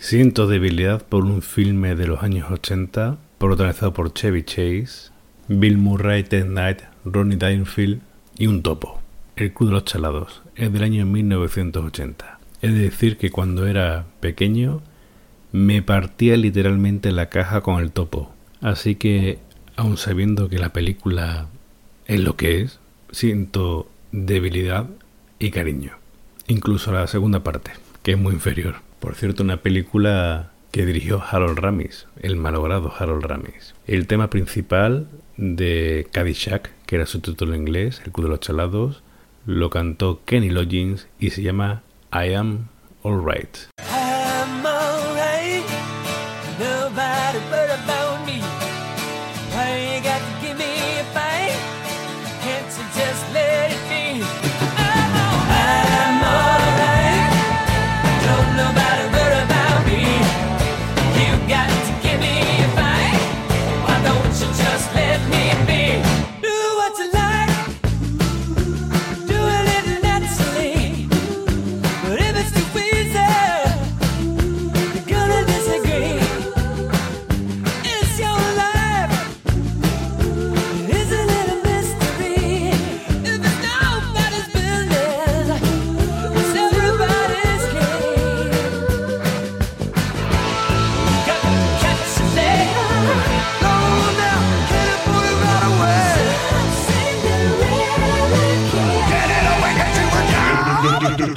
[0.10, 5.12] Siento debilidad por un filme de los años 80, protagonizado por Chevy Chase,
[5.48, 8.02] Bill Murray, Ted Knight, Ronnie Danfield
[8.36, 9.00] y un topo.
[9.36, 12.40] El Club de los Chalados es del año 1980.
[12.64, 14.82] Es decir, que cuando era pequeño
[15.52, 18.34] me partía literalmente la caja con el topo.
[18.62, 19.38] Así que,
[19.76, 21.50] aun sabiendo que la película
[22.08, 22.80] es lo que es,
[23.12, 24.90] siento debilidad
[25.38, 25.92] y cariño.
[26.48, 28.89] Incluso la segunda parte, que es muy inferior.
[29.00, 33.74] Por cierto, una película que dirigió Harold Ramis, el malogrado Harold Ramis.
[33.88, 38.40] El tema principal de Caddyshack, que era su título en inglés, El Club de los
[38.42, 39.02] Chalados,
[39.46, 42.68] lo cantó Kenny Loggins y se llama I Am
[43.04, 43.70] Alright.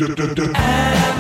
[0.01, 1.12] Adam.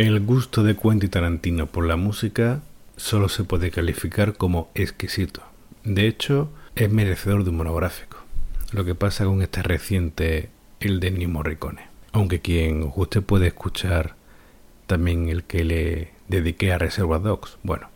[0.00, 2.62] El gusto de Quentin Tarantino por la música
[2.96, 5.42] solo se puede calificar como exquisito.
[5.84, 8.16] De hecho, es merecedor de un monográfico.
[8.72, 10.48] Lo que pasa con este reciente,
[10.80, 11.82] el de Ennio Morricone.
[12.12, 14.14] Aunque quien usted puede escuchar
[14.86, 17.58] también el que le dediqué a Reservoir Dogs.
[17.62, 17.90] Bueno,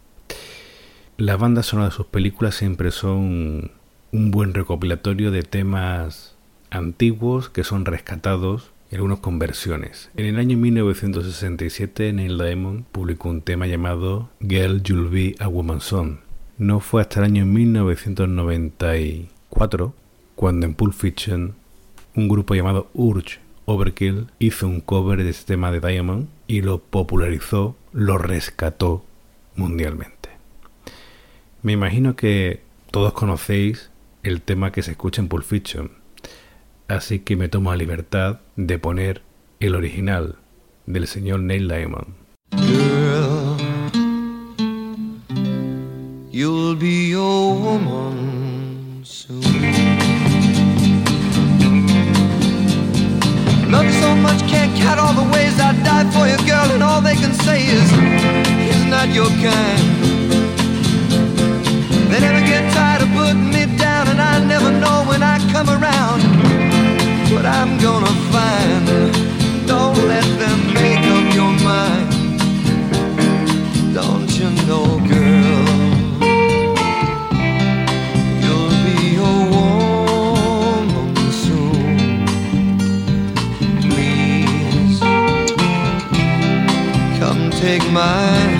[1.16, 3.70] las bandas sonoras de sus películas siempre son
[4.12, 6.36] un buen recopilatorio de temas
[6.68, 10.10] antiguos que son rescatados y algunos con versiones.
[10.16, 15.84] En el año 1967 Neil Diamond publicó un tema llamado Girl You'll Be a Woman's
[15.84, 16.16] Song.
[16.58, 19.94] No fue hasta el año 1994
[20.34, 21.54] cuando en Pulp Fiction
[22.14, 26.78] un grupo llamado Urge Overkill hizo un cover de este tema de Diamond y lo
[26.78, 29.04] popularizó, lo rescató
[29.56, 30.28] mundialmente.
[31.62, 33.90] Me imagino que todos conocéis
[34.22, 35.92] el tema que se escucha en Pulp Fiction,
[36.88, 39.22] así que me tomo la libertad de poner
[39.60, 40.36] el original
[40.86, 42.14] del señor Neil Diamond.
[42.52, 43.56] Girl,
[46.30, 49.42] you'll be your woman soon.
[53.70, 57.00] Love so much, can't count all the ways I died for you, girl, and all
[57.00, 59.82] they can say is, he's not your kind.
[62.10, 65.68] They never get tired of putting me down, and I never know when I come
[65.68, 66.53] around
[67.34, 68.86] what I'm gonna find.
[69.66, 72.10] Don't let them make up your mind.
[73.92, 75.64] Don't you know, girl?
[78.42, 82.26] You'll be a woman soon.
[83.82, 85.00] Please
[87.18, 88.53] come take my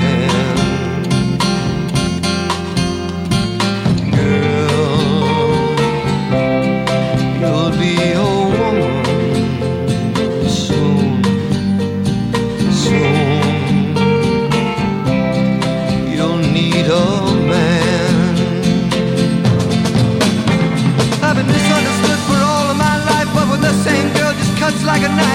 [24.87, 25.34] like a knife.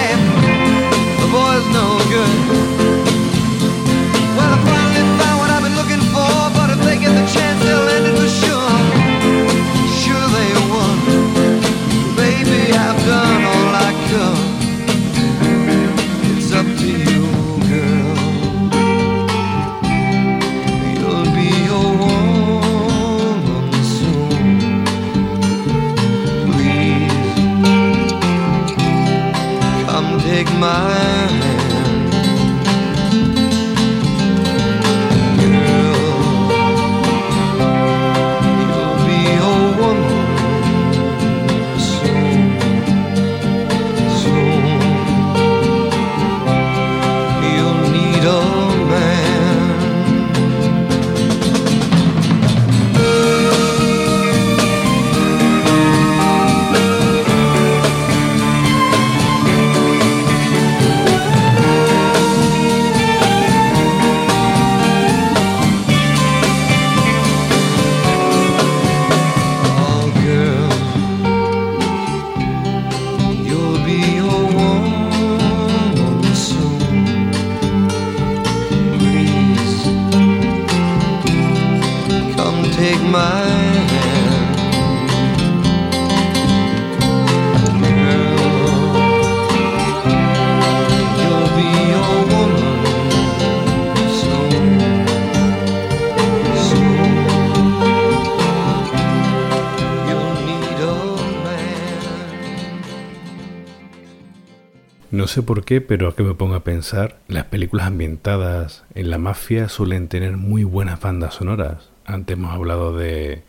[105.30, 109.20] Sé por qué, pero a que me pongo a pensar, las películas ambientadas en la
[109.20, 111.90] mafia suelen tener muy buenas bandas sonoras.
[112.04, 113.44] Antes hemos hablado de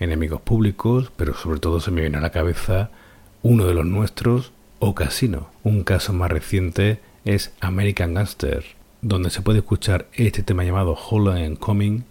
[0.00, 2.90] enemigos públicos, pero sobre todo se me viene a la cabeza
[3.42, 5.50] uno de los nuestros o Casino.
[5.62, 8.64] Un caso más reciente es American Gangster,
[9.02, 12.04] donde se puede escuchar este tema llamado Hold and Coming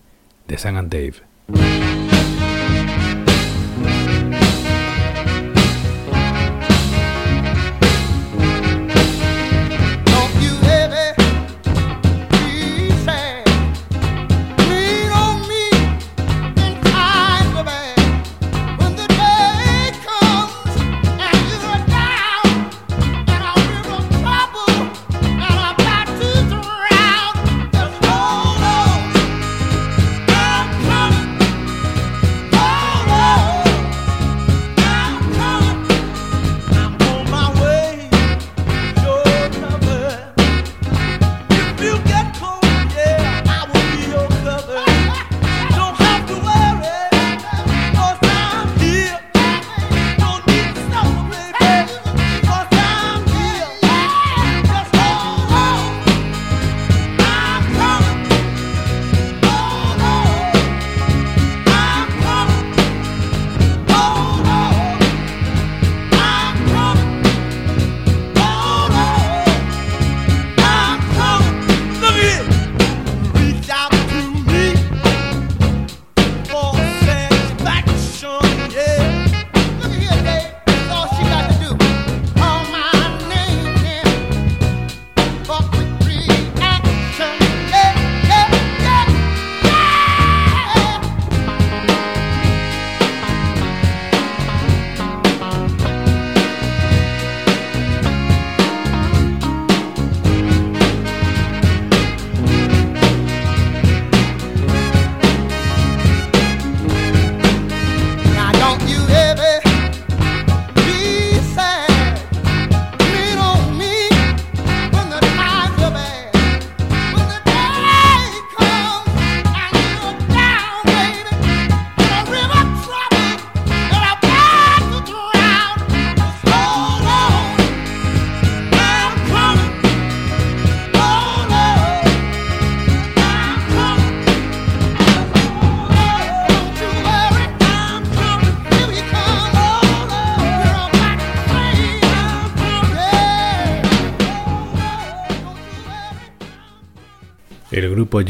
[0.47, 2.10] de Sam and Dave.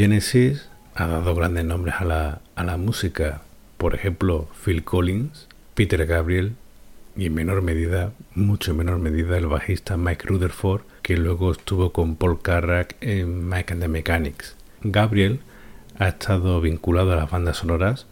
[0.01, 3.43] Genesis ha dado grandes nombres a la, a la música,
[3.77, 6.53] por ejemplo, Phil Collins, Peter Gabriel
[7.15, 11.93] y en menor medida, mucho en menor medida, el bajista Mike Rutherford, que luego estuvo
[11.93, 14.55] con Paul Carrack en Mike and the Mechanics.
[14.81, 15.41] Gabriel
[15.99, 18.07] ha estado vinculado a las bandas sonoras,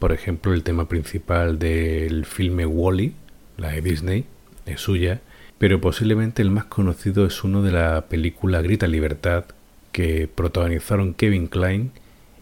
[0.00, 3.14] por ejemplo, el tema principal del filme Wally,
[3.56, 4.24] la de Disney,
[4.66, 5.20] es suya,
[5.58, 9.44] pero posiblemente el más conocido es uno de la película Grita Libertad,
[9.92, 11.92] que protagonizaron Kevin Klein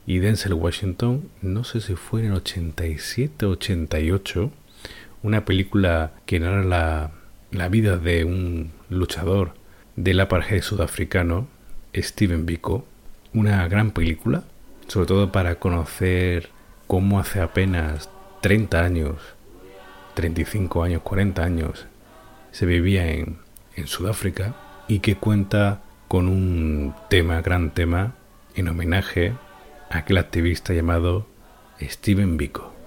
[0.06, 4.50] y Denzel Washington, no sé si fue en el 87 o 88,
[5.22, 7.10] una película que narra la,
[7.50, 9.52] la vida de un luchador
[9.96, 11.46] del apartheid sudafricano,
[11.94, 12.86] Steven Biko,
[13.34, 14.44] una gran película,
[14.86, 16.50] sobre todo para conocer
[16.86, 18.08] cómo hace apenas
[18.40, 19.16] 30 años,
[20.14, 21.86] 35 años, 40 años,
[22.50, 23.38] se vivía en,
[23.76, 24.54] en Sudáfrica
[24.88, 28.14] y que cuenta con un tema, gran tema,
[28.54, 29.34] en homenaje
[29.90, 31.26] a aquel activista llamado
[31.80, 32.77] Steven Biko.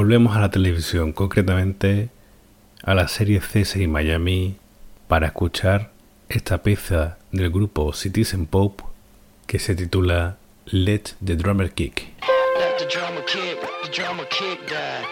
[0.00, 2.08] Volvemos a la televisión, concretamente
[2.82, 4.56] a la serie CSI Miami,
[5.08, 5.90] para escuchar
[6.30, 8.82] esta pieza del grupo Citizen Pope
[9.46, 12.14] que se titula Let the Drummer Kick.
[12.58, 15.10] Let the drummer kick, let the drummer kick die.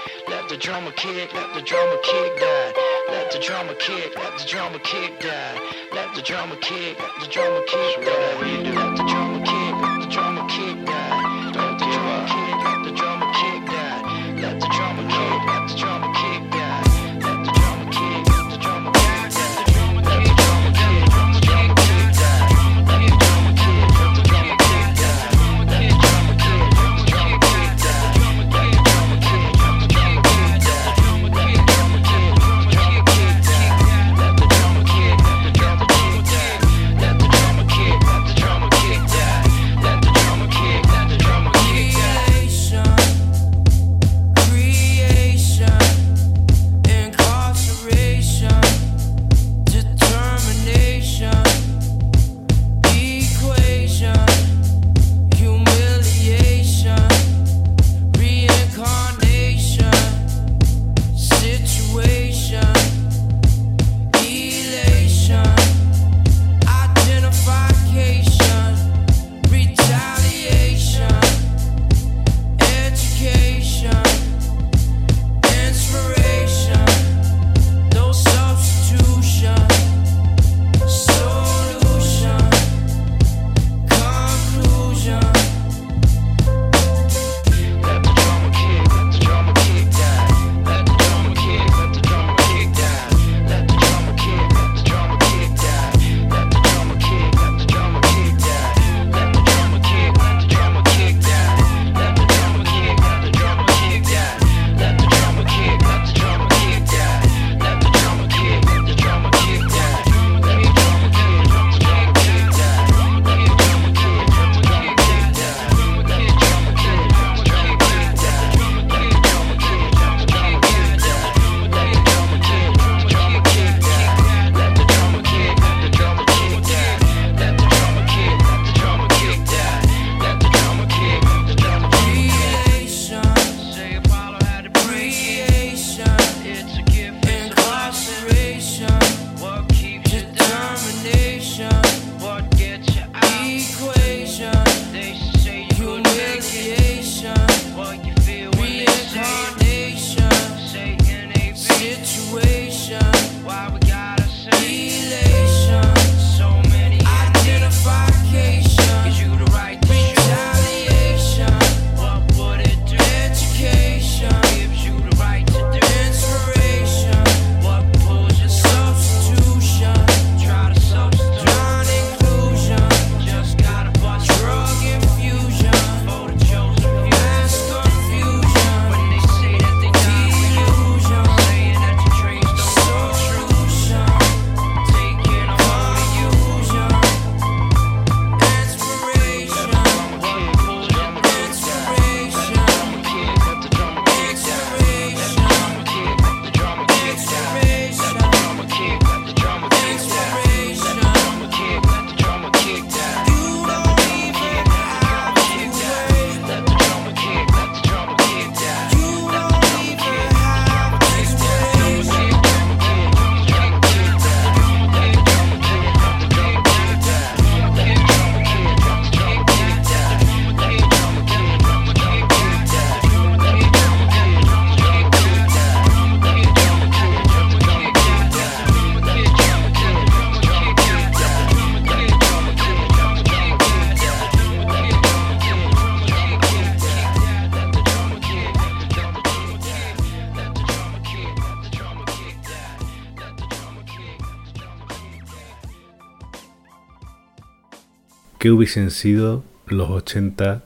[248.50, 250.62] Hubiesen sido los 80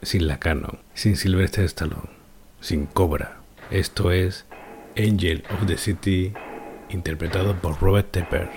[0.00, 2.08] sin la Canon, sin Sylvester Stallone,
[2.60, 3.40] sin Cobra?
[3.70, 4.46] Esto es
[4.96, 6.32] Angel of the City,
[6.88, 8.48] interpretado por Robert Tepper.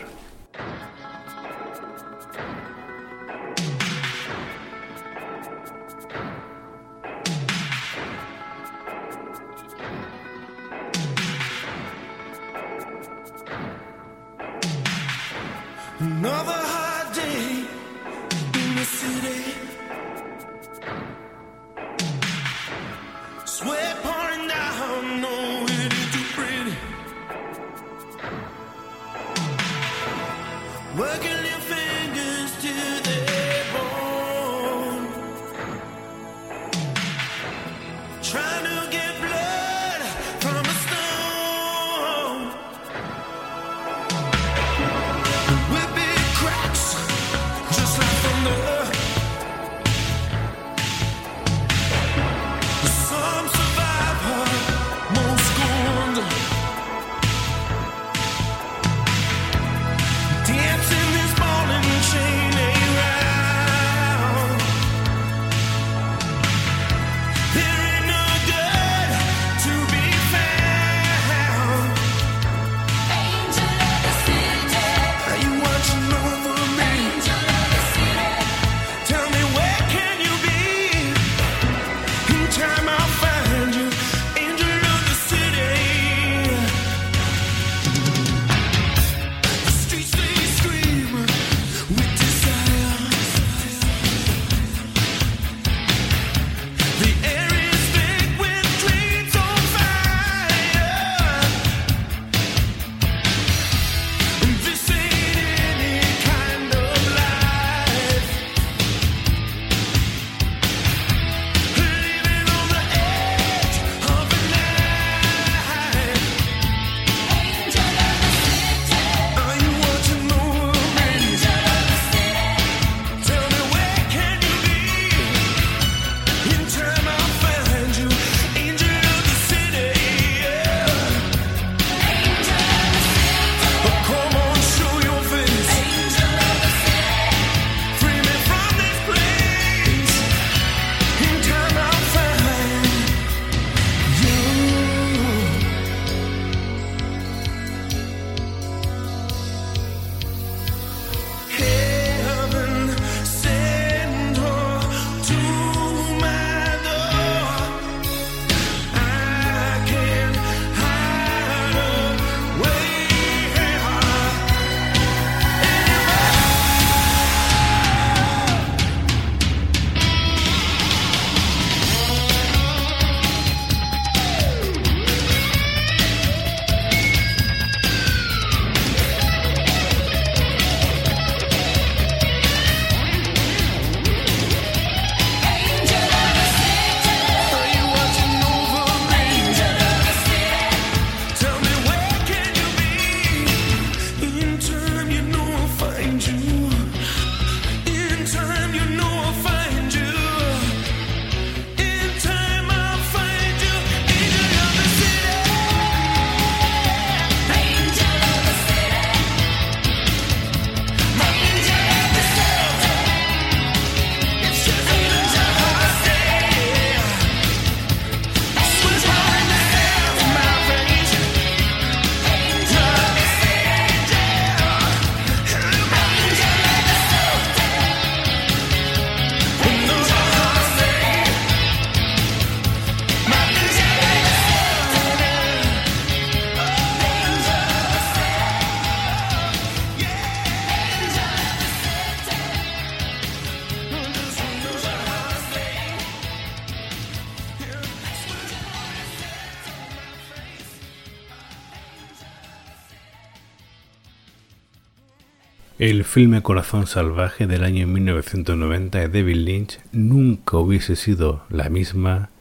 [256.10, 262.32] filme Corazón Salvaje del año 1990 de David Lynch nunca hubiese sido la misma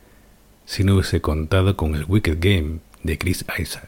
[0.65, 3.88] si no hubiese contado con el Wicked Game de Chris Isaac.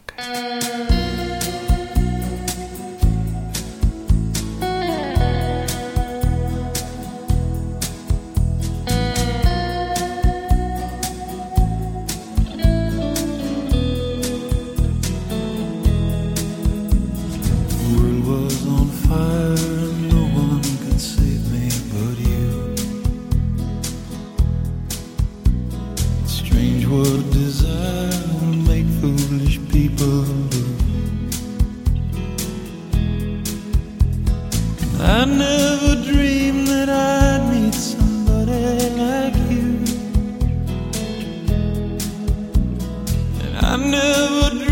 [43.72, 44.69] I never dreamed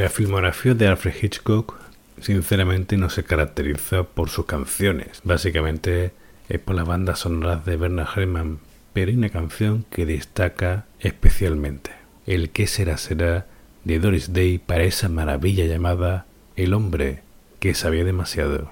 [0.00, 1.74] la filmografía de Alfred Hitchcock,
[2.22, 5.20] sinceramente, no se caracteriza por sus canciones.
[5.24, 6.12] Básicamente
[6.48, 8.60] es por las bandas sonoras de Bernard Herrmann,
[8.94, 11.90] pero hay una canción que destaca especialmente.
[12.26, 13.46] El que será será
[13.84, 16.24] de Doris Day para esa maravilla llamada
[16.56, 17.22] El hombre
[17.58, 18.70] que sabía demasiado.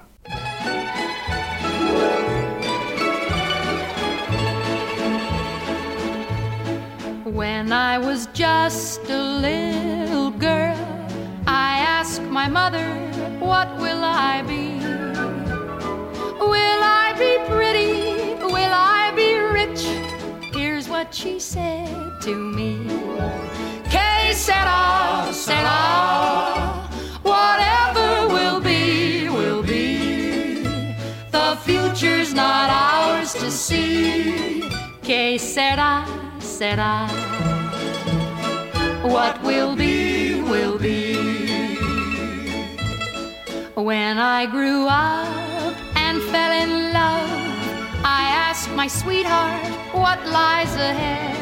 [7.25, 9.78] When I was just a little
[12.43, 12.87] my mother,
[13.51, 14.65] What will I be?
[16.53, 18.35] Will I be pretty?
[18.55, 19.81] Will I be rich?
[20.55, 22.71] Here's what she said to me.
[23.93, 25.81] Que sera, sera.
[27.31, 30.63] Whatever will be, will be.
[31.35, 34.63] The future's not ours to see.
[35.07, 35.93] Que sera,
[36.39, 36.95] sera.
[39.15, 39.98] What will be,
[43.79, 47.31] When I grew up and fell in love,
[48.03, 51.37] I asked my sweetheart what lies ahead.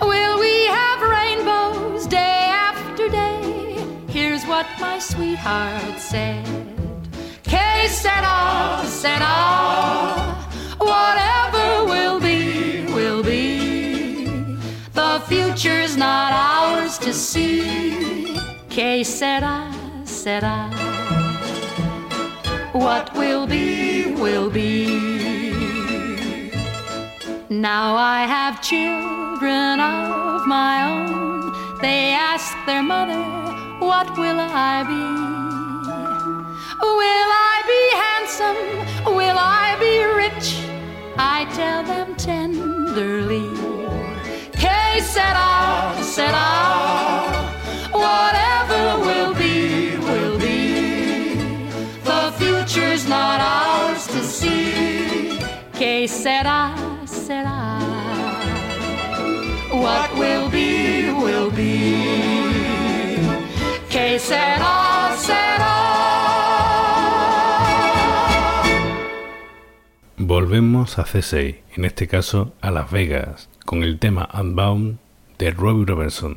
[0.00, 3.84] Will we have rainbows day after day?
[4.08, 6.46] Here's what my sweetheart said.
[7.42, 10.34] Que sera, sera.
[10.78, 14.56] Whatever will be, will be.
[14.94, 18.34] The future's not ours to see.
[18.70, 19.04] Que
[20.20, 21.40] sera, sera.
[22.72, 24.84] What will be, will be.
[27.48, 31.78] Now I have children of my own.
[31.80, 33.22] They ask their mother,
[33.80, 35.04] What will I be?
[37.00, 38.60] Will I be handsome?
[39.16, 40.48] Will I be rich?
[41.16, 43.48] I tell them tenderly.
[44.62, 46.50] Que sera, sera.
[47.00, 47.29] Whatever
[53.10, 55.38] not ours to see.
[55.78, 56.74] Que sera,
[57.06, 57.78] sera.
[59.72, 62.06] What will be, will be.
[63.88, 65.76] Que será, será.
[70.16, 74.98] Volvemos a C6, en este caso a Las Vegas, con el tema Unbound
[75.38, 76.36] de Robbie Robertson.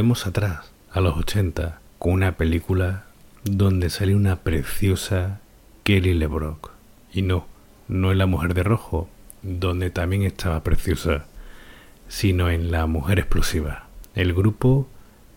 [0.00, 3.04] volvemos atrás, a los 80, con una película
[3.44, 5.40] donde sale una preciosa
[5.84, 6.70] Kelly LeBrock.
[7.12, 7.46] Y no,
[7.86, 9.10] no en La Mujer de Rojo,
[9.42, 11.26] donde también estaba preciosa,
[12.08, 13.88] sino en La Mujer Explosiva.
[14.14, 14.88] El grupo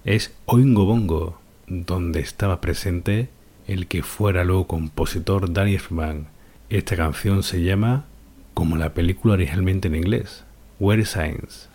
[0.05, 3.27] es Oingo Bongo, donde estaba presente
[3.67, 6.27] el que fuera luego compositor Danny Elfman.
[6.69, 8.05] Esta canción se llama,
[8.53, 10.45] como la película originalmente en inglés,
[10.79, 11.67] Where Science.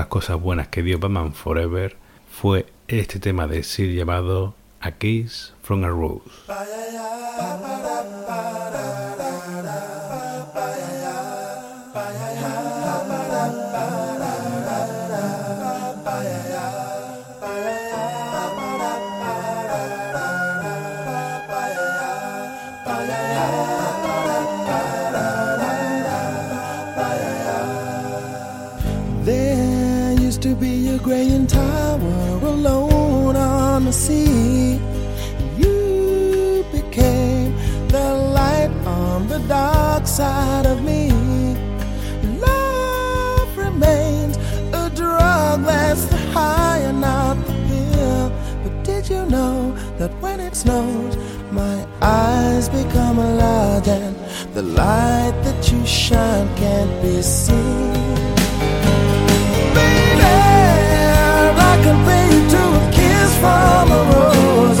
[0.00, 1.94] pocas cosas buenas que dio Batman Forever
[2.30, 6.24] fue este tema de Seal llamado A Kiss from a Rose.
[40.10, 41.08] Inside of me.
[42.40, 44.36] Love remains
[44.82, 48.32] a drug that's the high and not the pill.
[48.64, 51.16] But did you know that when it snows,
[51.52, 54.16] my eyes become large and
[54.52, 57.92] the light that you shine can't be seen?
[59.76, 60.32] Baby,
[61.54, 64.80] I can compare you to a kiss from a rose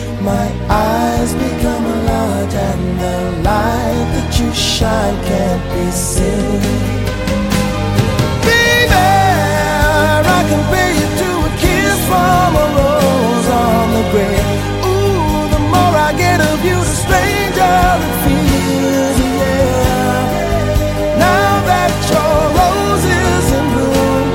[0.23, 7.01] my eyes become a large and the light that you shine can't be seen?
[10.23, 14.47] I you to a kiss from a rose on the grave.
[14.85, 20.21] Ooh, the more I get of you, the stranger it feels, yeah.
[21.17, 24.27] Now that your rose is in bloom,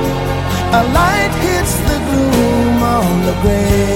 [0.79, 3.96] a light hits the gloom on the grave.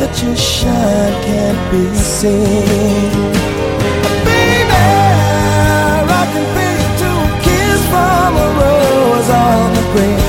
[0.00, 3.12] that you shine can't be seen?
[4.24, 4.80] Baby,
[6.08, 6.46] I can
[7.00, 10.22] to a kiss from a rose on the grave.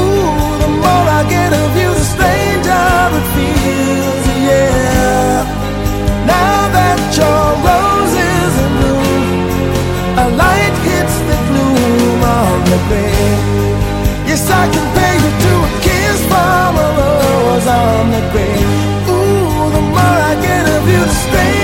[0.00, 0.32] Ooh,
[0.64, 5.44] the more I get of you, the stranger it feels, yeah.
[6.24, 9.28] Now that your rose is in bloom,
[10.24, 13.44] a light hits the gloom on the grave.
[14.24, 18.67] Yes, I can pay you to a kiss from a rose on the grave.
[21.08, 21.57] Get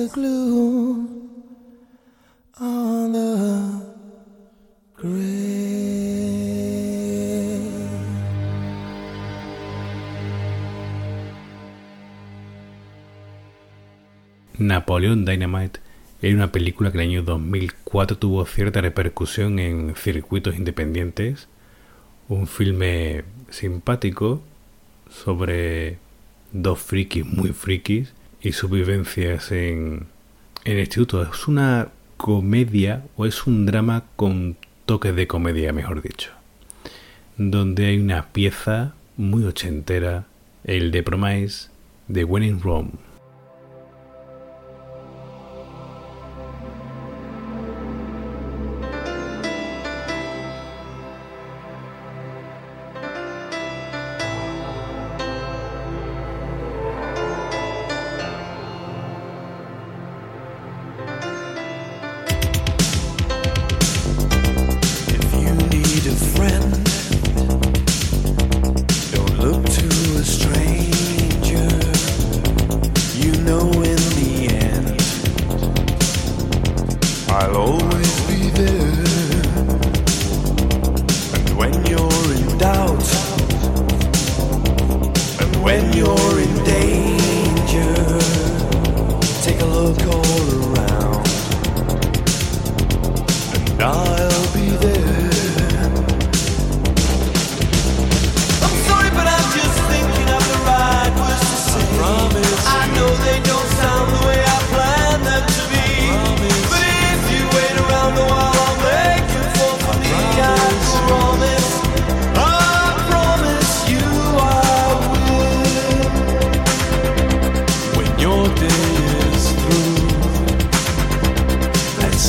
[0.00, 1.28] the gloom
[2.58, 3.36] on the
[4.96, 5.20] grave.
[14.58, 15.80] Napoleón Dynamite
[16.22, 21.48] era una película que en el año 2004 tuvo cierta repercusión en circuitos independientes.
[22.28, 24.40] Un filme simpático
[25.10, 25.98] sobre
[26.52, 30.06] dos frikis muy frikis y sus vivencias en,
[30.64, 31.22] en el instituto.
[31.22, 36.30] Es una comedia o es un drama con toques de comedia, mejor dicho.
[37.36, 40.26] Donde hay una pieza muy ochentera,
[40.64, 41.68] el de Promise
[42.08, 42.90] de When in Rome.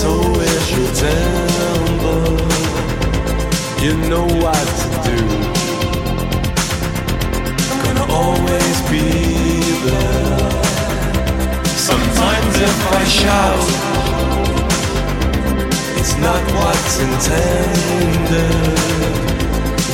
[0.02, 2.22] So is your temper,
[3.86, 5.20] you know what to do.
[7.70, 9.06] I'm gonna always be
[9.86, 10.64] there.
[11.90, 13.68] Sometimes if I shout,
[16.00, 18.56] it's not what's intended.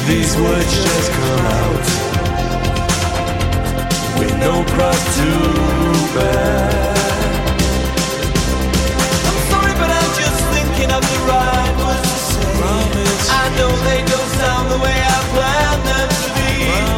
[0.07, 1.87] These words just come out
[4.19, 5.29] with no cross to
[6.15, 6.96] bear.
[10.77, 12.61] Thinking of the right words to say.
[13.29, 16.51] I know they don't sound the way I planned them to be.
[16.69, 16.96] But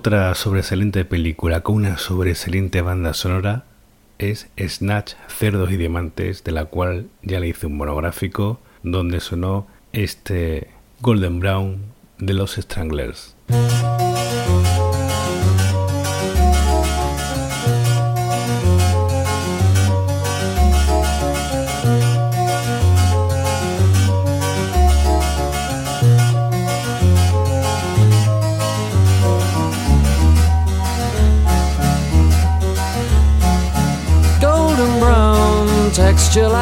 [0.00, 3.64] Otra sobresaliente película con una sobresaliente banda sonora
[4.16, 9.66] es Snatch, Cerdos y Diamantes, de la cual ya le hice un monográfico donde sonó
[9.92, 10.68] este
[11.02, 11.82] Golden Brown
[12.16, 13.36] de los Stranglers.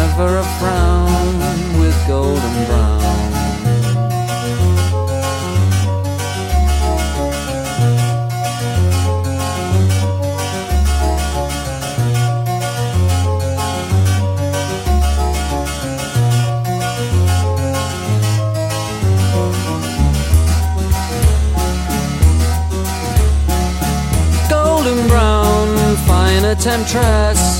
[0.00, 1.38] never a frown
[1.78, 3.32] with golden brown.
[24.48, 27.59] Golden brown fine a temptress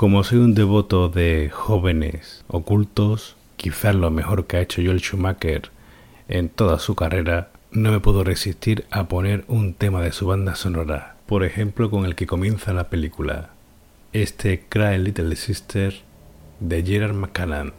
[0.00, 5.68] Como soy un devoto de jóvenes ocultos, quizás lo mejor que ha hecho Joel Schumacher
[6.26, 10.54] en toda su carrera, no me puedo resistir a poner un tema de su banda
[10.54, 13.50] sonora, por ejemplo con el que comienza la película,
[14.14, 15.94] este Cry Little Sister
[16.60, 17.74] de Gerard McCallan.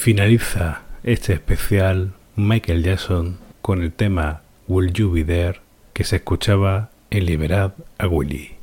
[0.00, 5.60] finaliza este especial Michael Jackson con el tema Will You Be There
[5.92, 8.59] que se escuchaba en Liberad a Willy.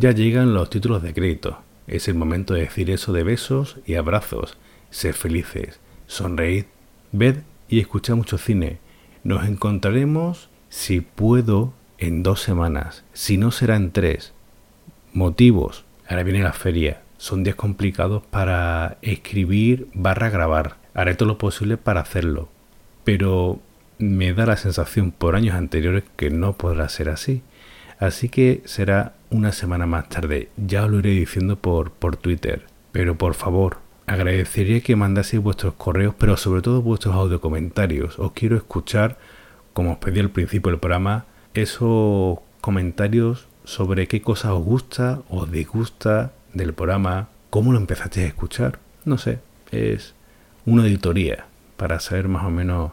[0.00, 1.58] Ya llegan los títulos de crédito.
[1.86, 4.56] Es el momento de decir eso de besos y abrazos.
[4.88, 6.64] Sed felices, sonreíd,
[7.12, 8.78] ved y escuchad mucho cine.
[9.24, 13.04] Nos encontraremos, si puedo, en dos semanas.
[13.12, 14.32] Si no, será en tres.
[15.12, 15.84] Motivos.
[16.08, 17.02] Ahora viene la feria.
[17.18, 20.78] Son días complicados para escribir barra grabar.
[20.94, 22.48] Haré todo lo posible para hacerlo.
[23.04, 23.60] Pero
[23.98, 27.42] me da la sensación por años anteriores que no podrá ser así.
[27.98, 30.50] Así que será una semana más tarde.
[30.56, 32.66] Ya os lo iré diciendo por, por Twitter.
[32.92, 38.18] Pero por favor, agradecería que mandaseis vuestros correos, pero sobre todo vuestros audio comentarios.
[38.18, 39.18] Os quiero escuchar,
[39.72, 45.46] como os pedí al principio del programa, esos comentarios sobre qué cosas os gusta o
[45.46, 48.78] disgusta del programa, cómo lo empezasteis a escuchar.
[49.04, 49.38] No sé,
[49.70, 50.14] es
[50.66, 52.92] una auditoría para saber más o menos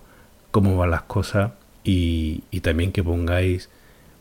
[0.51, 1.51] cómo van las cosas
[1.83, 3.69] y, y también que pongáis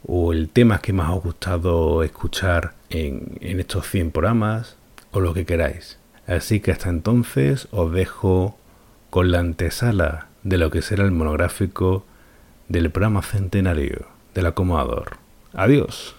[0.06, 4.76] o el tema que más os ha gustado escuchar en, en estos 100 programas
[5.10, 5.98] o lo que queráis.
[6.26, 8.58] Así que hasta entonces os dejo
[9.10, 12.04] con la antesala de lo que será el monográfico
[12.68, 15.18] del programa centenario del acomodador.
[15.52, 16.14] Adiós.